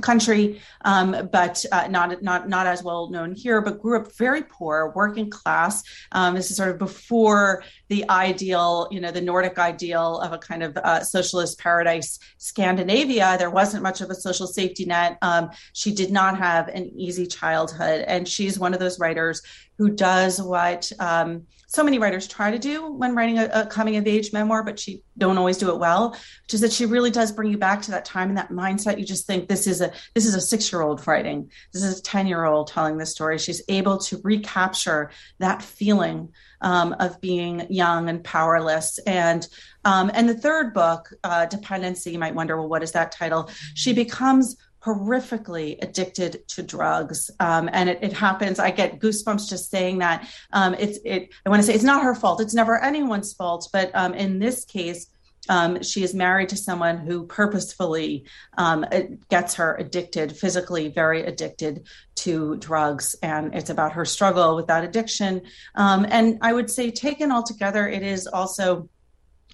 country, 0.00 0.60
um, 0.84 1.28
but 1.30 1.64
uh, 1.70 1.86
not 1.88 2.22
not 2.22 2.48
not 2.48 2.66
as 2.66 2.82
well 2.82 3.10
known 3.10 3.34
here. 3.34 3.60
But 3.60 3.80
grew 3.80 4.00
up 4.00 4.16
very 4.16 4.42
poor, 4.42 4.92
working 4.94 5.28
class. 5.28 5.82
Um, 6.12 6.34
this 6.34 6.50
is 6.50 6.56
sort 6.56 6.70
of 6.70 6.78
before 6.78 7.62
the 7.88 8.08
ideal, 8.08 8.88
you 8.90 9.00
know, 9.00 9.10
the 9.10 9.20
Nordic 9.20 9.58
ideal 9.58 10.18
of 10.20 10.32
a 10.32 10.38
kind 10.38 10.62
of 10.62 10.76
uh, 10.78 11.00
socialist 11.00 11.58
paradise, 11.58 12.18
Scandinavia. 12.38 13.36
There 13.38 13.50
wasn't 13.50 13.82
much 13.82 14.00
of 14.00 14.10
a 14.10 14.14
social 14.14 14.46
safety 14.46 14.84
net. 14.86 15.18
Um, 15.20 15.50
she 15.74 15.94
did 15.94 16.10
not 16.10 16.38
have 16.38 16.68
an 16.68 16.90
easy 16.96 17.26
childhood, 17.26 18.04
and 18.06 18.26
she's 18.26 18.58
one 18.58 18.72
of 18.72 18.80
those 18.80 18.98
writers 18.98 19.42
who 19.78 19.90
does 19.90 20.40
what 20.40 20.90
um, 21.00 21.46
so 21.72 21.82
many 21.82 21.98
writers 21.98 22.28
try 22.28 22.50
to 22.50 22.58
do 22.58 22.92
when 22.92 23.14
writing 23.14 23.38
a, 23.38 23.48
a, 23.52 23.66
coming 23.66 23.96
of 23.96 24.06
age 24.06 24.30
memoir, 24.30 24.62
but 24.62 24.78
she 24.78 25.02
don't 25.16 25.38
always 25.38 25.56
do 25.56 25.70
it 25.70 25.78
well. 25.78 26.10
Which 26.10 26.52
is 26.52 26.60
that 26.60 26.70
she 26.70 26.84
really 26.84 27.10
does 27.10 27.32
bring 27.32 27.50
you 27.50 27.56
back 27.56 27.80
to 27.82 27.92
that 27.92 28.04
time 28.04 28.28
and 28.28 28.36
that 28.36 28.50
mindset. 28.50 28.98
You 28.98 29.06
just 29.06 29.26
think 29.26 29.48
this 29.48 29.66
is 29.66 29.80
a 29.80 29.90
this 30.14 30.26
is 30.26 30.34
a 30.34 30.40
six 30.40 30.70
year 30.70 30.82
old 30.82 31.06
writing. 31.06 31.50
This 31.72 31.82
is 31.82 31.98
a 31.98 32.02
ten 32.02 32.26
year 32.26 32.44
old 32.44 32.66
telling 32.66 32.98
this 32.98 33.10
story. 33.10 33.38
She's 33.38 33.62
able 33.68 33.96
to 33.98 34.20
recapture 34.22 35.10
that 35.38 35.62
feeling 35.62 36.34
um, 36.60 36.94
of 37.00 37.20
being 37.22 37.66
young 37.70 38.10
and 38.10 38.22
powerless. 38.22 38.98
And 39.06 39.48
um, 39.86 40.10
and 40.12 40.28
the 40.28 40.36
third 40.36 40.74
book, 40.74 41.10
uh, 41.24 41.46
Dependency, 41.46 42.12
you 42.12 42.18
might 42.18 42.34
wonder, 42.34 42.58
well, 42.58 42.68
what 42.68 42.82
is 42.82 42.92
that 42.92 43.12
title? 43.12 43.50
She 43.74 43.94
becomes 43.94 44.56
horrifically 44.84 45.78
addicted 45.82 46.46
to 46.48 46.62
drugs. 46.62 47.30
Um, 47.38 47.70
and 47.72 47.88
it, 47.88 47.98
it, 48.02 48.12
happens. 48.12 48.58
I 48.58 48.70
get 48.70 48.98
goosebumps 48.98 49.48
just 49.48 49.70
saying 49.70 49.98
that. 49.98 50.28
Um, 50.52 50.74
it's 50.74 50.98
it 51.04 51.32
i 51.46 51.50
want 51.50 51.60
to 51.62 51.66
say 51.66 51.74
it's 51.74 51.84
not 51.84 52.02
her 52.02 52.14
fault. 52.14 52.40
It's 52.40 52.54
never 52.54 52.82
anyone's 52.82 53.32
fault. 53.32 53.68
But 53.72 53.90
um, 53.94 54.14
in 54.14 54.38
this 54.38 54.64
case 54.64 55.06
um, 55.48 55.82
she 55.82 56.04
is 56.04 56.14
married 56.14 56.48
to 56.50 56.56
someone 56.56 56.98
who 56.98 57.26
purposefully 57.26 58.24
um, 58.58 58.84
gets 59.28 59.54
her 59.54 59.74
addicted 59.76 60.36
physically 60.36 60.88
very 60.88 61.24
addicted 61.24 61.86
to 62.14 62.56
drugs. 62.58 63.16
And 63.22 63.54
it's 63.54 63.70
about 63.70 63.92
her 63.92 64.04
struggle 64.04 64.54
with 64.54 64.68
that 64.68 64.84
addiction. 64.84 65.42
Um, 65.74 66.06
and 66.08 66.38
i 66.42 66.52
would 66.52 66.70
say 66.70 66.90
taken 66.90 67.30
all 67.30 67.42
together 67.42 67.88
it 67.88 68.02
is 68.02 68.26
also 68.26 68.88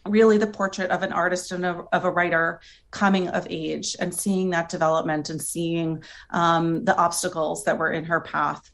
really 0.07 0.39
the 0.39 0.47
portrait 0.47 0.91
of 0.91 1.03
an 1.03 1.13
artist 1.13 1.53
and 1.53 1.65
a, 1.65 1.85
of 1.93 2.05
a 2.05 2.11
writer 2.11 2.61
coming 2.91 3.29
of 3.29 3.47
age 3.51 3.97
and 4.01 4.15
seeing 4.15 4.51
that 4.51 4.69
development 4.69 5.31
and 5.31 5.41
seeing 5.41 6.03
um, 6.31 6.85
the 6.85 6.97
obstacles 6.97 7.65
that 7.65 7.79
were 7.79 7.91
in 7.91 8.05
her 8.05 8.21
path. 8.21 8.71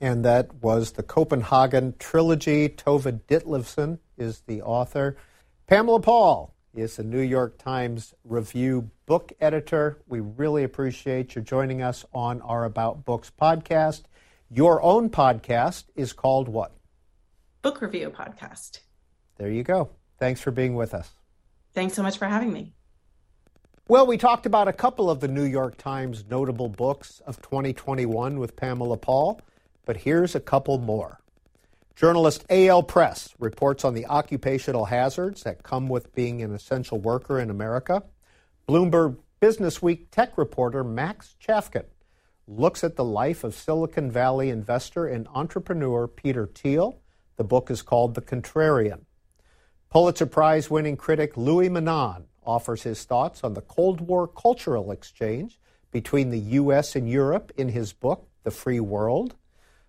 And 0.00 0.24
that 0.24 0.54
was 0.62 0.92
the 0.92 1.02
Copenhagen 1.02 1.94
trilogy. 1.98 2.68
Tove 2.68 3.20
Ditlevsen 3.28 3.98
is 4.16 4.40
the 4.46 4.62
author. 4.62 5.16
Pamela 5.66 6.00
Paul 6.00 6.54
is 6.74 6.96
the 6.96 7.04
New 7.04 7.20
York 7.20 7.58
Times 7.58 8.14
Review 8.24 8.90
book 9.06 9.32
editor. 9.40 9.98
We 10.08 10.20
really 10.20 10.64
appreciate 10.64 11.34
you 11.34 11.42
joining 11.42 11.82
us 11.82 12.04
on 12.14 12.40
our 12.42 12.64
About 12.64 13.04
Books 13.04 13.30
podcast. 13.40 14.04
Your 14.50 14.82
own 14.82 15.10
podcast 15.10 15.84
is 15.94 16.12
called 16.12 16.48
what? 16.48 16.72
Book 17.62 17.82
Review 17.82 18.10
Podcast. 18.10 18.80
There 19.36 19.50
you 19.50 19.62
go. 19.62 19.90
Thanks 20.20 20.40
for 20.40 20.52
being 20.52 20.76
with 20.76 20.94
us. 20.94 21.10
Thanks 21.72 21.94
so 21.94 22.02
much 22.02 22.18
for 22.18 22.26
having 22.26 22.52
me. 22.52 22.74
Well, 23.88 24.06
we 24.06 24.18
talked 24.18 24.46
about 24.46 24.68
a 24.68 24.72
couple 24.72 25.10
of 25.10 25.18
the 25.18 25.26
New 25.26 25.44
York 25.44 25.76
Times 25.76 26.24
notable 26.30 26.68
books 26.68 27.20
of 27.26 27.42
2021 27.42 28.38
with 28.38 28.54
Pamela 28.54 28.98
Paul, 28.98 29.40
but 29.84 29.96
here's 29.96 30.36
a 30.36 30.40
couple 30.40 30.78
more. 30.78 31.20
Journalist 31.96 32.46
Eyal 32.48 32.86
Press 32.86 33.34
reports 33.38 33.84
on 33.84 33.94
the 33.94 34.06
occupational 34.06 34.84
hazards 34.84 35.42
that 35.42 35.62
come 35.62 35.88
with 35.88 36.14
being 36.14 36.42
an 36.42 36.54
essential 36.54 36.98
worker 36.98 37.40
in 37.40 37.50
America. 37.50 38.02
Bloomberg 38.68 39.16
Businessweek 39.40 40.10
tech 40.10 40.36
reporter 40.36 40.84
Max 40.84 41.34
Chafkin 41.44 41.86
looks 42.46 42.84
at 42.84 42.96
the 42.96 43.04
life 43.04 43.42
of 43.42 43.54
Silicon 43.54 44.10
Valley 44.10 44.50
investor 44.50 45.06
and 45.06 45.26
entrepreneur 45.34 46.06
Peter 46.06 46.46
Thiel. 46.46 47.00
The 47.36 47.44
book 47.44 47.70
is 47.70 47.80
called 47.82 48.14
The 48.14 48.22
Contrarian. 48.22 49.00
Pulitzer 49.90 50.26
Prize 50.26 50.70
winning 50.70 50.96
critic 50.96 51.36
Louis 51.36 51.68
Menand 51.68 52.26
offers 52.46 52.84
his 52.84 53.02
thoughts 53.02 53.42
on 53.42 53.54
the 53.54 53.60
Cold 53.60 54.00
War 54.00 54.28
cultural 54.28 54.92
exchange 54.92 55.58
between 55.90 56.30
the 56.30 56.38
U.S. 56.38 56.94
and 56.94 57.10
Europe 57.10 57.50
in 57.56 57.70
his 57.70 57.92
book, 57.92 58.28
The 58.44 58.52
Free 58.52 58.78
World. 58.78 59.34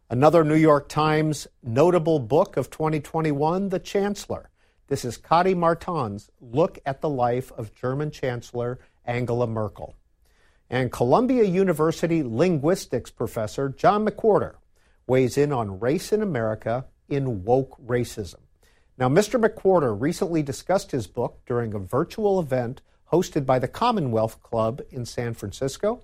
Another 0.10 0.44
New 0.44 0.56
York 0.56 0.90
Times 0.90 1.46
notable 1.62 2.18
book 2.18 2.58
of 2.58 2.72
2021, 2.72 3.70
The 3.70 3.78
Chancellor. 3.78 4.50
This 4.88 5.06
is 5.06 5.20
Kati 5.20 5.56
Marton's 5.56 6.32
look 6.42 6.80
at 6.84 7.02
the 7.02 7.10
life 7.10 7.52
of 7.52 7.76
German 7.76 8.10
Chancellor 8.10 8.80
Angela 9.06 9.46
Merkel. 9.46 9.96
And 10.68 10.92
Columbia 10.92 11.44
University 11.44 12.24
linguistics 12.24 13.12
professor 13.12 13.70
John 13.70 14.08
McWhorter 14.08 14.56
weighs 15.06 15.38
in 15.38 15.54
on 15.54 15.80
race 15.80 16.12
in 16.12 16.24
America 16.24 16.86
in 17.08 17.44
woke 17.44 17.78
racism. 17.86 18.40
Now, 18.98 19.10
Mr. 19.10 19.44
McWhorter 19.44 20.00
recently 20.00 20.44
discussed 20.44 20.92
his 20.92 21.08
book 21.08 21.40
during 21.46 21.74
a 21.74 21.80
virtual 21.80 22.40
event 22.40 22.82
hosted 23.12 23.46
by 23.46 23.60
the 23.60 23.68
Commonwealth 23.68 24.42
Club 24.42 24.82
in 24.90 25.06
San 25.06 25.34
Francisco. 25.34 26.04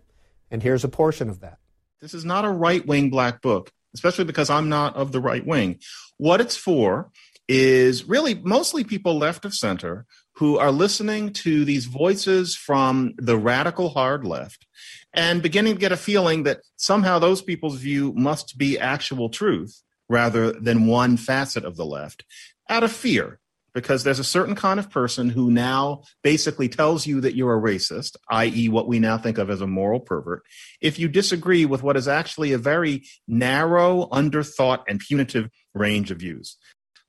And 0.49 0.63
here's 0.63 0.83
a 0.83 0.89
portion 0.89 1.29
of 1.29 1.39
that. 1.41 1.59
This 2.01 2.13
is 2.13 2.25
not 2.25 2.45
a 2.45 2.49
right 2.49 2.85
wing 2.85 3.09
black 3.09 3.41
book, 3.41 3.71
especially 3.93 4.25
because 4.25 4.49
I'm 4.49 4.69
not 4.69 4.95
of 4.95 5.11
the 5.11 5.19
right 5.19 5.45
wing. 5.45 5.79
What 6.17 6.41
it's 6.41 6.55
for 6.55 7.11
is 7.47 8.05
really 8.05 8.35
mostly 8.35 8.83
people 8.83 9.17
left 9.17 9.45
of 9.45 9.53
center 9.53 10.05
who 10.35 10.57
are 10.57 10.71
listening 10.71 11.33
to 11.33 11.65
these 11.65 11.85
voices 11.85 12.55
from 12.55 13.13
the 13.17 13.37
radical 13.37 13.89
hard 13.89 14.25
left 14.25 14.67
and 15.13 15.41
beginning 15.41 15.73
to 15.73 15.79
get 15.79 15.91
a 15.91 15.97
feeling 15.97 16.43
that 16.43 16.59
somehow 16.75 17.17
those 17.17 17.41
people's 17.41 17.77
view 17.77 18.13
must 18.15 18.57
be 18.57 18.77
actual 18.77 19.29
truth 19.29 19.81
rather 20.09 20.51
than 20.51 20.87
one 20.87 21.17
facet 21.17 21.65
of 21.65 21.75
the 21.75 21.85
left 21.85 22.23
out 22.69 22.83
of 22.83 22.91
fear 22.91 23.39
because 23.73 24.03
there's 24.03 24.17
a 24.17 24.23
certain 24.23 24.55
kind 24.55 24.79
of 24.79 24.89
person 24.89 25.29
who 25.29 25.51
now 25.51 26.01
basically 26.23 26.67
tells 26.67 27.05
you 27.05 27.21
that 27.21 27.35
you're 27.35 27.55
a 27.55 27.61
racist, 27.61 28.15
i.e., 28.29 28.69
what 28.69 28.87
we 28.87 28.97
now 28.97 29.19
think 29.19 29.37
of 29.37 29.51
as 29.51 29.61
a 29.61 29.67
moral 29.67 29.99
pervert, 29.99 30.41
if 30.81 30.97
you 30.97 31.07
disagree 31.07 31.63
with 31.63 31.83
what 31.83 31.95
is 31.95 32.07
actually 32.07 32.53
a 32.53 32.57
very 32.57 33.03
narrow, 33.27 34.07
underthought, 34.11 34.83
and 34.87 34.99
punitive 34.99 35.49
range 35.75 36.09
of 36.09 36.17
views. 36.17 36.57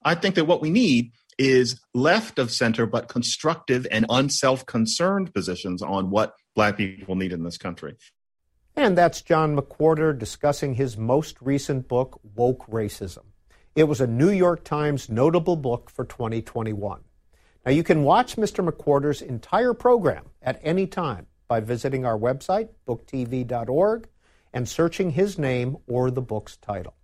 I 0.03 0.14
think 0.14 0.35
that 0.35 0.44
what 0.44 0.61
we 0.61 0.68
need 0.68 1.12
is 1.38 1.81
left 1.94 2.38
of 2.38 2.51
center, 2.51 2.85
but 2.85 3.09
constructive 3.09 3.87
and 3.90 4.05
unself 4.11 4.66
concerned 4.66 5.33
positions 5.33 5.81
on 5.81 6.11
what 6.11 6.35
Black 6.55 6.77
people 6.77 7.14
need 7.14 7.33
in 7.33 7.44
this 7.44 7.57
country. 7.57 7.97
And 8.77 8.99
that's 8.99 9.23
John 9.23 9.57
McWhorter 9.57 10.16
discussing 10.16 10.75
his 10.75 10.99
most 10.99 11.37
recent 11.40 11.88
book, 11.88 12.21
Woke 12.35 12.66
Racism. 12.66 13.25
It 13.79 13.87
was 13.87 14.01
a 14.01 14.09
New 14.09 14.31
York 14.31 14.64
Times 14.64 15.09
notable 15.09 15.55
book 15.55 15.88
for 15.88 16.05
2021. 16.05 17.01
Now, 17.64 17.71
you 17.71 17.85
can 17.85 18.03
watch 18.03 18.35
Mr. 18.35 18.69
McWhorter's 18.69 19.23
entire 19.23 19.73
program 19.73 20.31
at 20.43 20.59
any 20.64 20.88
time 20.88 21.29
by 21.47 21.61
visiting 21.61 22.05
our 22.05 22.19
website, 22.19 22.71
booktv.org, 22.88 24.09
and 24.53 24.69
searching 24.69 25.12
his 25.12 25.38
name 25.38 25.77
or 25.87 26.11
the 26.11 26.21
book's 26.21 26.57
title. 26.57 26.97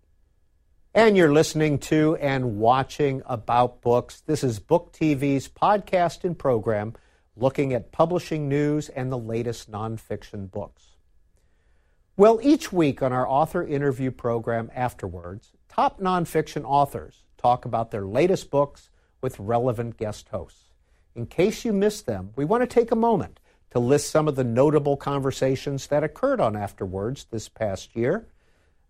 And 0.93 1.17
you're 1.17 1.33
listening 1.33 1.79
to 1.91 2.17
and 2.17 2.59
watching 2.59 3.23
About 3.25 3.81
Books. 3.81 4.23
This 4.23 4.43
is 4.43 4.59
Book 4.59 4.93
TV's 4.93 5.49
podcast 5.49 6.25
and 6.25 6.37
program 6.37 6.95
looking 7.37 7.73
at 7.73 7.93
publishing 7.93 8.49
news 8.49 8.89
and 8.89 9.13
the 9.13 9.17
latest 9.17 9.71
nonfiction 9.71 10.51
books. 10.51 10.97
Well, 12.17 12.41
each 12.43 12.73
week 12.73 13.01
on 13.01 13.13
our 13.13 13.29
author 13.29 13.65
interview 13.65 14.11
program 14.11 14.71
afterwards, 14.75 15.53
top 15.75 16.01
nonfiction 16.01 16.63
authors 16.65 17.25
talk 17.37 17.65
about 17.65 17.91
their 17.91 18.07
latest 18.07 18.49
books 18.49 18.91
with 19.21 19.41
relevant 19.41 19.97
guest 19.97 20.29
hosts. 20.29 20.71
In 21.17 21.27
case 21.27 21.65
you 21.65 21.73
missed 21.73 22.07
them, 22.07 22.31
we 22.37 22.45
want 22.45 22.63
to 22.63 22.67
take 22.67 22.93
a 22.93 22.97
moment 22.97 23.41
to 23.71 23.81
list 23.81 24.09
some 24.09 24.29
of 24.29 24.37
the 24.37 24.45
notable 24.45 24.97
conversations 24.97 25.89
that 25.89 26.05
occurred 26.05 26.41
on 26.41 26.55
Afterwards 26.55 27.27
this 27.33 27.49
past 27.49 27.97
year. 27.97 28.29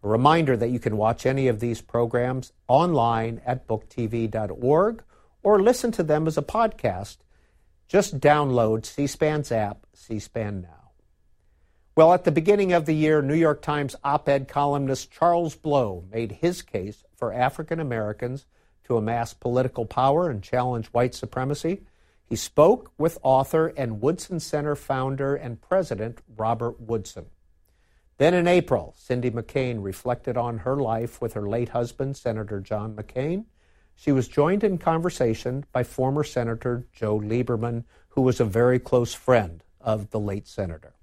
A 0.02 0.08
reminder 0.08 0.58
that 0.58 0.68
you 0.68 0.78
can 0.78 0.98
watch 0.98 1.24
any 1.24 1.48
of 1.48 1.58
these 1.58 1.80
programs 1.80 2.52
online 2.68 3.40
at 3.46 3.66
booktv.org 3.66 5.02
or 5.42 5.62
listen 5.62 5.90
to 5.92 6.02
them 6.02 6.26
as 6.26 6.36
a 6.36 6.42
podcast. 6.42 7.18
Just 7.88 8.20
download 8.20 8.84
C 8.84 9.06
SPAN's 9.06 9.50
app, 9.50 9.86
C 9.94 10.18
SPAN 10.18 10.60
Now. 10.60 10.83
Well, 11.96 12.12
at 12.12 12.24
the 12.24 12.32
beginning 12.32 12.72
of 12.72 12.86
the 12.86 12.94
year, 12.94 13.22
New 13.22 13.36
York 13.36 13.62
Times 13.62 13.94
op 14.02 14.28
ed 14.28 14.48
columnist 14.48 15.12
Charles 15.12 15.54
Blow 15.54 16.04
made 16.10 16.32
his 16.32 16.60
case 16.60 17.04
for 17.14 17.32
African 17.32 17.78
Americans 17.78 18.46
to 18.86 18.96
amass 18.96 19.32
political 19.32 19.86
power 19.86 20.28
and 20.28 20.42
challenge 20.42 20.88
white 20.88 21.14
supremacy. 21.14 21.82
He 22.24 22.34
spoke 22.34 22.90
with 22.98 23.16
author 23.22 23.68
and 23.76 24.00
Woodson 24.00 24.40
Center 24.40 24.74
founder 24.74 25.36
and 25.36 25.60
president 25.60 26.18
Robert 26.36 26.80
Woodson. 26.80 27.26
Then 28.18 28.34
in 28.34 28.48
April, 28.48 28.92
Cindy 28.98 29.30
McCain 29.30 29.80
reflected 29.80 30.36
on 30.36 30.58
her 30.58 30.76
life 30.76 31.20
with 31.20 31.34
her 31.34 31.48
late 31.48 31.68
husband, 31.68 32.16
Senator 32.16 32.58
John 32.58 32.96
McCain. 32.96 33.44
She 33.94 34.10
was 34.10 34.26
joined 34.26 34.64
in 34.64 34.78
conversation 34.78 35.64
by 35.70 35.84
former 35.84 36.24
Senator 36.24 36.88
Joe 36.92 37.20
Lieberman, 37.20 37.84
who 38.08 38.22
was 38.22 38.40
a 38.40 38.44
very 38.44 38.80
close 38.80 39.14
friend 39.14 39.62
of 39.80 40.10
the 40.10 40.18
late 40.18 40.48
senator. 40.48 40.94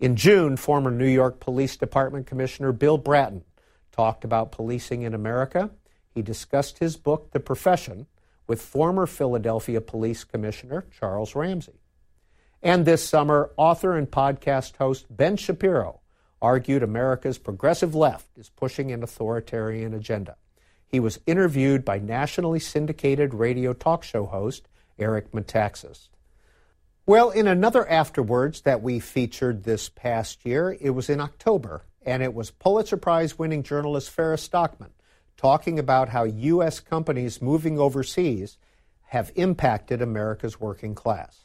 In 0.00 0.16
June, 0.16 0.56
former 0.56 0.90
New 0.90 1.06
York 1.06 1.40
Police 1.40 1.76
Department 1.76 2.26
Commissioner 2.26 2.72
Bill 2.72 2.98
Bratton 2.98 3.44
talked 3.92 4.24
about 4.24 4.52
policing 4.52 5.02
in 5.02 5.14
America. 5.14 5.70
He 6.10 6.20
discussed 6.20 6.78
his 6.78 6.96
book, 6.96 7.30
The 7.30 7.40
Profession, 7.40 8.06
with 8.46 8.60
former 8.60 9.06
Philadelphia 9.06 9.80
Police 9.80 10.24
Commissioner 10.24 10.84
Charles 10.98 11.34
Ramsey. 11.34 11.80
And 12.62 12.84
this 12.84 13.06
summer, 13.06 13.52
author 13.56 13.96
and 13.96 14.10
podcast 14.10 14.76
host 14.76 15.06
Ben 15.10 15.36
Shapiro 15.36 16.00
argued 16.42 16.82
America's 16.82 17.38
progressive 17.38 17.94
left 17.94 18.36
is 18.36 18.50
pushing 18.50 18.90
an 18.90 19.02
authoritarian 19.02 19.94
agenda. 19.94 20.36
He 20.86 21.00
was 21.00 21.20
interviewed 21.26 21.84
by 21.84 21.98
nationally 21.98 22.60
syndicated 22.60 23.32
radio 23.32 23.72
talk 23.72 24.02
show 24.02 24.26
host 24.26 24.68
Eric 24.98 25.32
Metaxas. 25.32 26.08
Well, 27.06 27.28
in 27.28 27.46
another 27.46 27.86
afterwards 27.86 28.62
that 28.62 28.80
we 28.80 28.98
featured 28.98 29.64
this 29.64 29.90
past 29.90 30.46
year, 30.46 30.74
it 30.80 30.88
was 30.90 31.10
in 31.10 31.20
October, 31.20 31.84
and 32.00 32.22
it 32.22 32.32
was 32.32 32.50
Pulitzer 32.50 32.96
Prize 32.96 33.38
winning 33.38 33.62
journalist 33.62 34.16
Farah 34.16 34.38
Stockman 34.38 34.92
talking 35.36 35.78
about 35.78 36.08
how 36.08 36.24
U.S. 36.24 36.80
companies 36.80 37.42
moving 37.42 37.78
overseas 37.78 38.56
have 39.08 39.32
impacted 39.34 40.00
America's 40.00 40.58
working 40.58 40.94
class. 40.94 41.44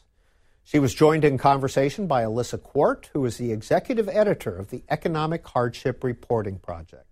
She 0.64 0.78
was 0.78 0.94
joined 0.94 1.26
in 1.26 1.36
conversation 1.36 2.06
by 2.06 2.22
Alyssa 2.22 2.62
Quart, 2.62 3.10
who 3.12 3.26
is 3.26 3.36
the 3.36 3.52
executive 3.52 4.08
editor 4.08 4.56
of 4.56 4.70
the 4.70 4.82
Economic 4.88 5.46
Hardship 5.46 6.02
Reporting 6.02 6.58
Project. 6.58 7.04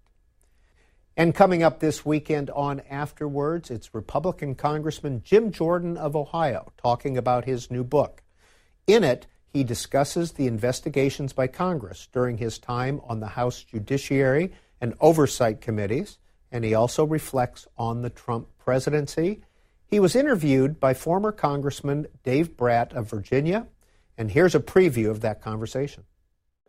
And 1.19 1.35
coming 1.35 1.63
up 1.63 1.81
this 1.81 2.07
weekend 2.07 2.49
on 2.49 2.81
Afterwards, 2.89 3.71
it's 3.71 3.95
Republican 3.95 4.55
Congressman 4.55 5.21
Jim 5.23 5.53
Jordan 5.53 5.99
of 5.99 6.17
Ohio 6.17 6.73
talking 6.79 7.19
about 7.19 7.45
his 7.45 7.71
new 7.71 7.85
book. 7.85 8.23
In 8.89 9.05
it, 9.05 9.27
he 9.53 9.65
discusses 9.65 10.33
the 10.33 10.47
investigations 10.47 11.35
by 11.35 11.47
Congress 11.47 12.09
during 12.11 12.39
his 12.39 12.59
time 12.59 13.03
on 13.05 13.21
the 13.21 13.27
House 13.27 13.63
Judiciary 13.63 14.55
and 14.81 14.95
Oversight 14.99 15.61
Committees, 15.61 16.17
and 16.51 16.65
he 16.65 16.73
also 16.73 17.05
reflects 17.05 17.69
on 17.77 18.01
the 18.01 18.09
Trump 18.09 18.49
presidency. 18.59 19.43
He 19.87 20.01
was 20.01 20.17
interviewed 20.17 20.81
by 20.81 20.95
former 20.95 21.33
Congressman 21.33 22.07
Dave 22.25 22.57
Brat 22.57 22.95
of 22.95 23.11
Virginia, 23.11 23.67
and 24.17 24.31
here's 24.31 24.55
a 24.55 24.61
preview 24.61 25.11
of 25.11 25.21
that 25.21 25.43
conversation. 25.43 26.05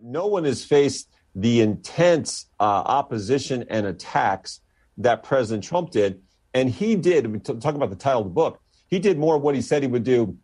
No 0.01 0.27
one 0.27 0.43
has 0.43 0.65
faced 0.65 1.09
the 1.33 1.61
intense 1.61 2.47
uh, 2.59 2.63
opposition 2.63 3.63
and 3.69 3.85
attacks 3.85 4.59
that 4.97 5.23
President 5.23 5.63
Trump 5.63 5.91
did, 5.91 6.21
and 6.53 6.69
he 6.69 6.97
did. 6.97 7.27
We 7.27 7.39
talk 7.39 7.75
about 7.75 7.91
the 7.91 7.95
title 7.95 8.21
of 8.21 8.27
the 8.27 8.33
book. 8.33 8.61
He 8.87 8.99
did 8.99 9.17
more 9.17 9.37
of 9.37 9.41
what 9.41 9.55
he 9.55 9.61
said 9.61 9.83
he 9.83 9.87
would 9.87 10.03
do 10.03 10.37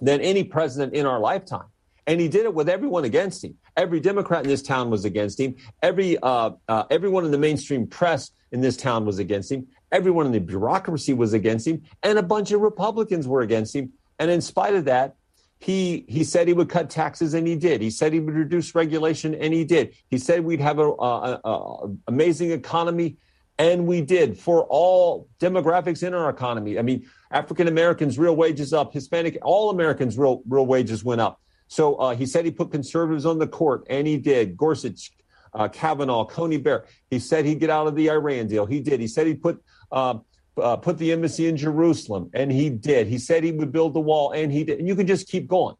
than 0.00 0.20
any 0.20 0.44
president 0.44 0.94
in 0.94 1.06
our 1.06 1.18
lifetime. 1.18 1.66
And 2.06 2.20
he 2.20 2.28
did 2.28 2.44
it 2.44 2.54
with 2.54 2.68
everyone 2.68 3.04
against 3.04 3.44
him. 3.44 3.56
Every 3.76 4.00
Democrat 4.00 4.42
in 4.42 4.48
this 4.48 4.62
town 4.62 4.90
was 4.90 5.04
against 5.04 5.38
him. 5.38 5.56
Every 5.82 6.18
uh, 6.18 6.50
uh, 6.68 6.84
everyone 6.90 7.24
in 7.24 7.30
the 7.30 7.38
mainstream 7.38 7.86
press 7.86 8.30
in 8.50 8.60
this 8.60 8.76
town 8.76 9.04
was 9.04 9.18
against 9.18 9.52
him. 9.52 9.68
Everyone 9.92 10.26
in 10.26 10.32
the 10.32 10.40
bureaucracy 10.40 11.14
was 11.14 11.32
against 11.32 11.66
him, 11.66 11.82
and 12.02 12.18
a 12.18 12.22
bunch 12.22 12.52
of 12.52 12.60
Republicans 12.60 13.28
were 13.28 13.42
against 13.42 13.76
him. 13.76 13.92
And 14.18 14.30
in 14.30 14.40
spite 14.40 14.74
of 14.74 14.86
that, 14.86 15.16
he 15.60 16.04
he 16.08 16.24
said 16.24 16.48
he 16.48 16.54
would 16.54 16.70
cut 16.70 16.90
taxes, 16.90 17.34
and 17.34 17.46
he 17.46 17.54
did. 17.54 17.80
He 17.80 17.90
said 17.90 18.12
he 18.12 18.20
would 18.20 18.34
reduce 18.34 18.74
regulation, 18.74 19.34
and 19.34 19.52
he 19.52 19.64
did. 19.64 19.94
He 20.08 20.18
said 20.18 20.42
we'd 20.42 20.60
have 20.60 20.78
a, 20.78 20.90
a, 20.90 21.40
a 21.44 21.94
amazing 22.08 22.50
economy, 22.50 23.16
and 23.60 23.86
we 23.86 24.00
did 24.00 24.38
for 24.38 24.64
all 24.70 25.28
demographics 25.38 26.02
in 26.02 26.14
our 26.14 26.30
economy. 26.30 26.78
I 26.78 26.82
mean, 26.82 27.06
African 27.30 27.68
Americans' 27.68 28.18
real 28.18 28.34
wages 28.34 28.72
up, 28.72 28.94
Hispanic, 28.94 29.36
all 29.42 29.68
Americans' 29.68 30.16
real 30.16 30.42
real 30.48 30.64
wages 30.64 31.04
went 31.04 31.20
up. 31.20 31.42
So 31.68 31.96
uh, 31.96 32.14
he 32.14 32.24
said 32.24 32.46
he 32.46 32.50
put 32.50 32.70
conservatives 32.70 33.26
on 33.26 33.38
the 33.38 33.46
court, 33.46 33.86
and 33.90 34.06
he 34.06 34.16
did. 34.16 34.56
Gorsuch, 34.56 35.12
uh, 35.52 35.68
Kavanaugh, 35.68 36.24
Coney 36.24 36.56
Barrett. 36.56 36.86
He 37.10 37.18
said 37.18 37.44
he'd 37.44 37.60
get 37.60 37.68
out 37.68 37.86
of 37.86 37.94
the 37.94 38.10
Iran 38.10 38.46
deal. 38.46 38.64
He 38.64 38.80
did. 38.80 38.98
He 38.98 39.06
said 39.06 39.26
he'd 39.26 39.42
put 39.42 39.62
uh, 39.92 40.14
uh, 40.56 40.76
put 40.76 40.96
the 40.96 41.12
embassy 41.12 41.46
in 41.46 41.58
Jerusalem, 41.58 42.30
and 42.32 42.50
he 42.50 42.70
did. 42.70 43.08
He 43.08 43.18
said 43.18 43.44
he 43.44 43.52
would 43.52 43.72
build 43.72 43.92
the 43.92 44.00
wall, 44.00 44.32
and 44.32 44.50
he 44.50 44.64
did. 44.64 44.78
And 44.78 44.88
you 44.88 44.96
can 44.96 45.06
just 45.06 45.28
keep 45.28 45.46
going. 45.46 45.76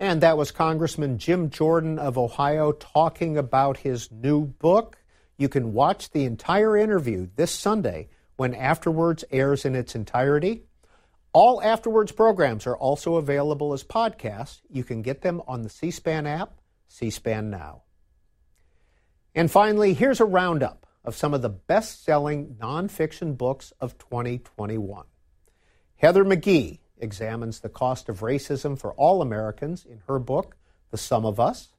And 0.00 0.22
that 0.22 0.38
was 0.38 0.50
Congressman 0.50 1.18
Jim 1.18 1.50
Jordan 1.50 1.98
of 1.98 2.16
Ohio 2.16 2.72
talking 2.72 3.36
about 3.36 3.76
his 3.76 4.10
new 4.10 4.46
book. 4.46 4.96
You 5.36 5.48
can 5.48 5.72
watch 5.72 6.10
the 6.10 6.24
entire 6.24 6.76
interview 6.76 7.28
this 7.34 7.50
Sunday 7.50 8.08
when 8.36 8.54
Afterwards 8.54 9.24
airs 9.30 9.64
in 9.64 9.74
its 9.74 9.94
entirety. 9.94 10.64
All 11.32 11.60
Afterwards 11.62 12.12
programs 12.12 12.66
are 12.66 12.76
also 12.76 13.16
available 13.16 13.72
as 13.72 13.82
podcasts. 13.82 14.60
You 14.70 14.84
can 14.84 15.02
get 15.02 15.22
them 15.22 15.42
on 15.48 15.62
the 15.62 15.68
C 15.68 15.90
SPAN 15.90 16.26
app, 16.26 16.54
C 16.86 17.10
SPAN 17.10 17.50
Now. 17.50 17.82
And 19.34 19.50
finally, 19.50 19.94
here's 19.94 20.20
a 20.20 20.24
roundup 20.24 20.86
of 21.04 21.16
some 21.16 21.34
of 21.34 21.42
the 21.42 21.48
best 21.48 22.04
selling 22.04 22.54
nonfiction 22.60 23.36
books 23.36 23.72
of 23.80 23.98
2021. 23.98 25.06
Heather 25.96 26.24
McGhee 26.24 26.78
examines 26.98 27.60
the 27.60 27.68
cost 27.68 28.08
of 28.08 28.20
racism 28.20 28.78
for 28.78 28.94
all 28.94 29.20
Americans 29.20 29.84
in 29.84 30.02
her 30.06 30.20
book, 30.20 30.56
The 30.92 30.96
Sum 30.96 31.26
of 31.26 31.40
Us. 31.40 31.70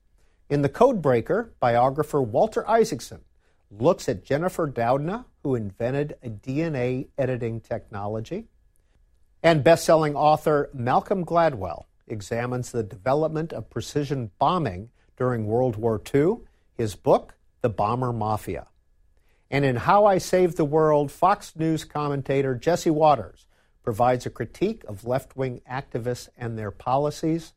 In 0.49 0.61
The 0.61 0.69
Codebreaker, 0.69 1.51
biographer 1.59 2.21
Walter 2.21 2.69
Isaacson 2.69 3.21
looks 3.71 4.07
at 4.07 4.23
Jennifer 4.23 4.67
Doudna, 4.67 5.25
who 5.43 5.55
invented 5.55 6.17
a 6.23 6.29
DNA 6.29 7.07
editing 7.17 7.59
technology. 7.61 8.45
And 9.43 9.63
best-selling 9.63 10.15
author 10.15 10.69
Malcolm 10.73 11.25
Gladwell 11.25 11.85
examines 12.07 12.71
the 12.71 12.83
development 12.83 13.53
of 13.53 13.69
precision 13.69 14.31
bombing 14.39 14.89
during 15.17 15.45
World 15.45 15.75
War 15.75 16.01
II. 16.13 16.37
His 16.73 16.95
book, 16.95 17.35
The 17.61 17.69
Bomber 17.69 18.11
Mafia. 18.11 18.67
And 19.49 19.63
in 19.63 19.75
How 19.77 20.05
I 20.05 20.17
Saved 20.17 20.57
the 20.57 20.65
World, 20.65 21.11
Fox 21.11 21.55
News 21.55 21.83
commentator 21.83 22.55
Jesse 22.55 22.89
Watters 22.89 23.45
provides 23.83 24.25
a 24.25 24.31
critique 24.31 24.83
of 24.85 25.05
left 25.05 25.37
wing 25.37 25.61
activists 25.69 26.27
and 26.37 26.57
their 26.57 26.71
policies. 26.71 27.53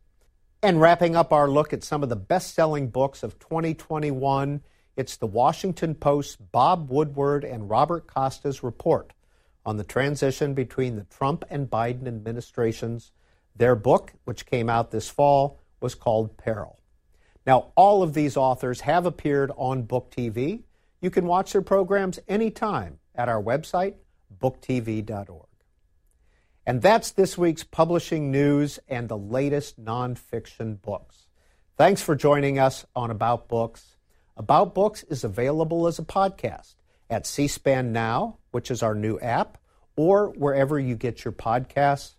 And 0.63 0.81
wrapping 0.81 1.17
up 1.17 1.33
our 1.33 1.49
look 1.49 1.73
at 1.73 1.83
some 1.83 2.03
of 2.03 2.09
the 2.09 2.17
best 2.17 2.55
selling 2.55 2.89
books 2.89 3.23
of 3.23 3.39
2021, 3.39 4.61
it's 4.99 5.17
the 5.17 5.29
Washington 5.29 5.95
Post's 5.95 6.35
Bob 6.35 6.91
Woodward 6.91 7.45
and 7.45 7.71
Robert 7.71 8.09
Costa's 8.09 8.65
report 8.65 9.13
on 9.65 9.77
the 9.77 9.85
transition 9.85 10.55
between 10.55 10.97
the 10.97 11.05
Trump 11.05 11.45
and 11.49 11.71
Biden 11.71 12.09
administrations. 12.09 13.13
Their 13.55 13.77
book, 13.77 14.15
which 14.25 14.45
came 14.45 14.69
out 14.69 14.91
this 14.91 15.09
fall, 15.09 15.61
was 15.81 15.95
called 15.95 16.37
Peril. 16.37 16.81
Now, 17.47 17.69
all 17.77 18.03
of 18.03 18.13
these 18.13 18.37
authors 18.37 18.81
have 18.81 19.07
appeared 19.07 19.53
on 19.57 19.83
Book 19.83 20.11
TV. 20.11 20.65
You 21.01 21.11
can 21.11 21.27
watch 21.27 21.53
their 21.53 21.63
programs 21.63 22.19
anytime 22.27 22.99
at 23.15 23.29
our 23.29 23.41
website, 23.41 23.95
booktv.org. 24.37 25.47
And 26.67 26.83
that's 26.83 27.13
this 27.13 27.39
week's 27.39 27.63
publishing 27.63 28.33
news 28.33 28.81
and 28.89 29.09
the 29.09 29.17
latest 29.17 29.81
nonfiction 29.81 30.83
books. 30.83 31.29
Thanks 31.77 32.03
for 32.03 32.17
joining 32.17 32.59
us 32.59 32.85
on 32.97 33.13
About 33.13 33.49
Books. 33.49 33.98
About 34.39 34.73
Books 34.73 35.03
is 35.03 35.25
available 35.25 35.89
as 35.89 35.99
a 35.99 36.05
podcast 36.05 36.77
at 37.11 37.27
C 37.27 37.49
SPAN 37.49 37.93
Now, 37.93 38.39
which 38.53 38.71
is 38.71 38.85
our 38.85 38.95
new 38.95 39.19
app, 39.19 39.59
or 39.97 40.29
wherever 40.29 40.79
you 40.79 40.95
get 40.95 41.25
your 41.25 41.33
podcasts. 41.33 42.15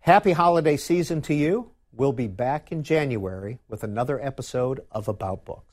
Happy 0.00 0.32
holiday 0.32 0.76
season 0.76 1.22
to 1.22 1.32
you. 1.32 1.70
We'll 1.94 2.12
be 2.12 2.26
back 2.26 2.70
in 2.70 2.82
January 2.82 3.60
with 3.66 3.82
another 3.82 4.20
episode 4.20 4.80
of 4.92 5.08
About 5.08 5.46
Books. 5.46 5.69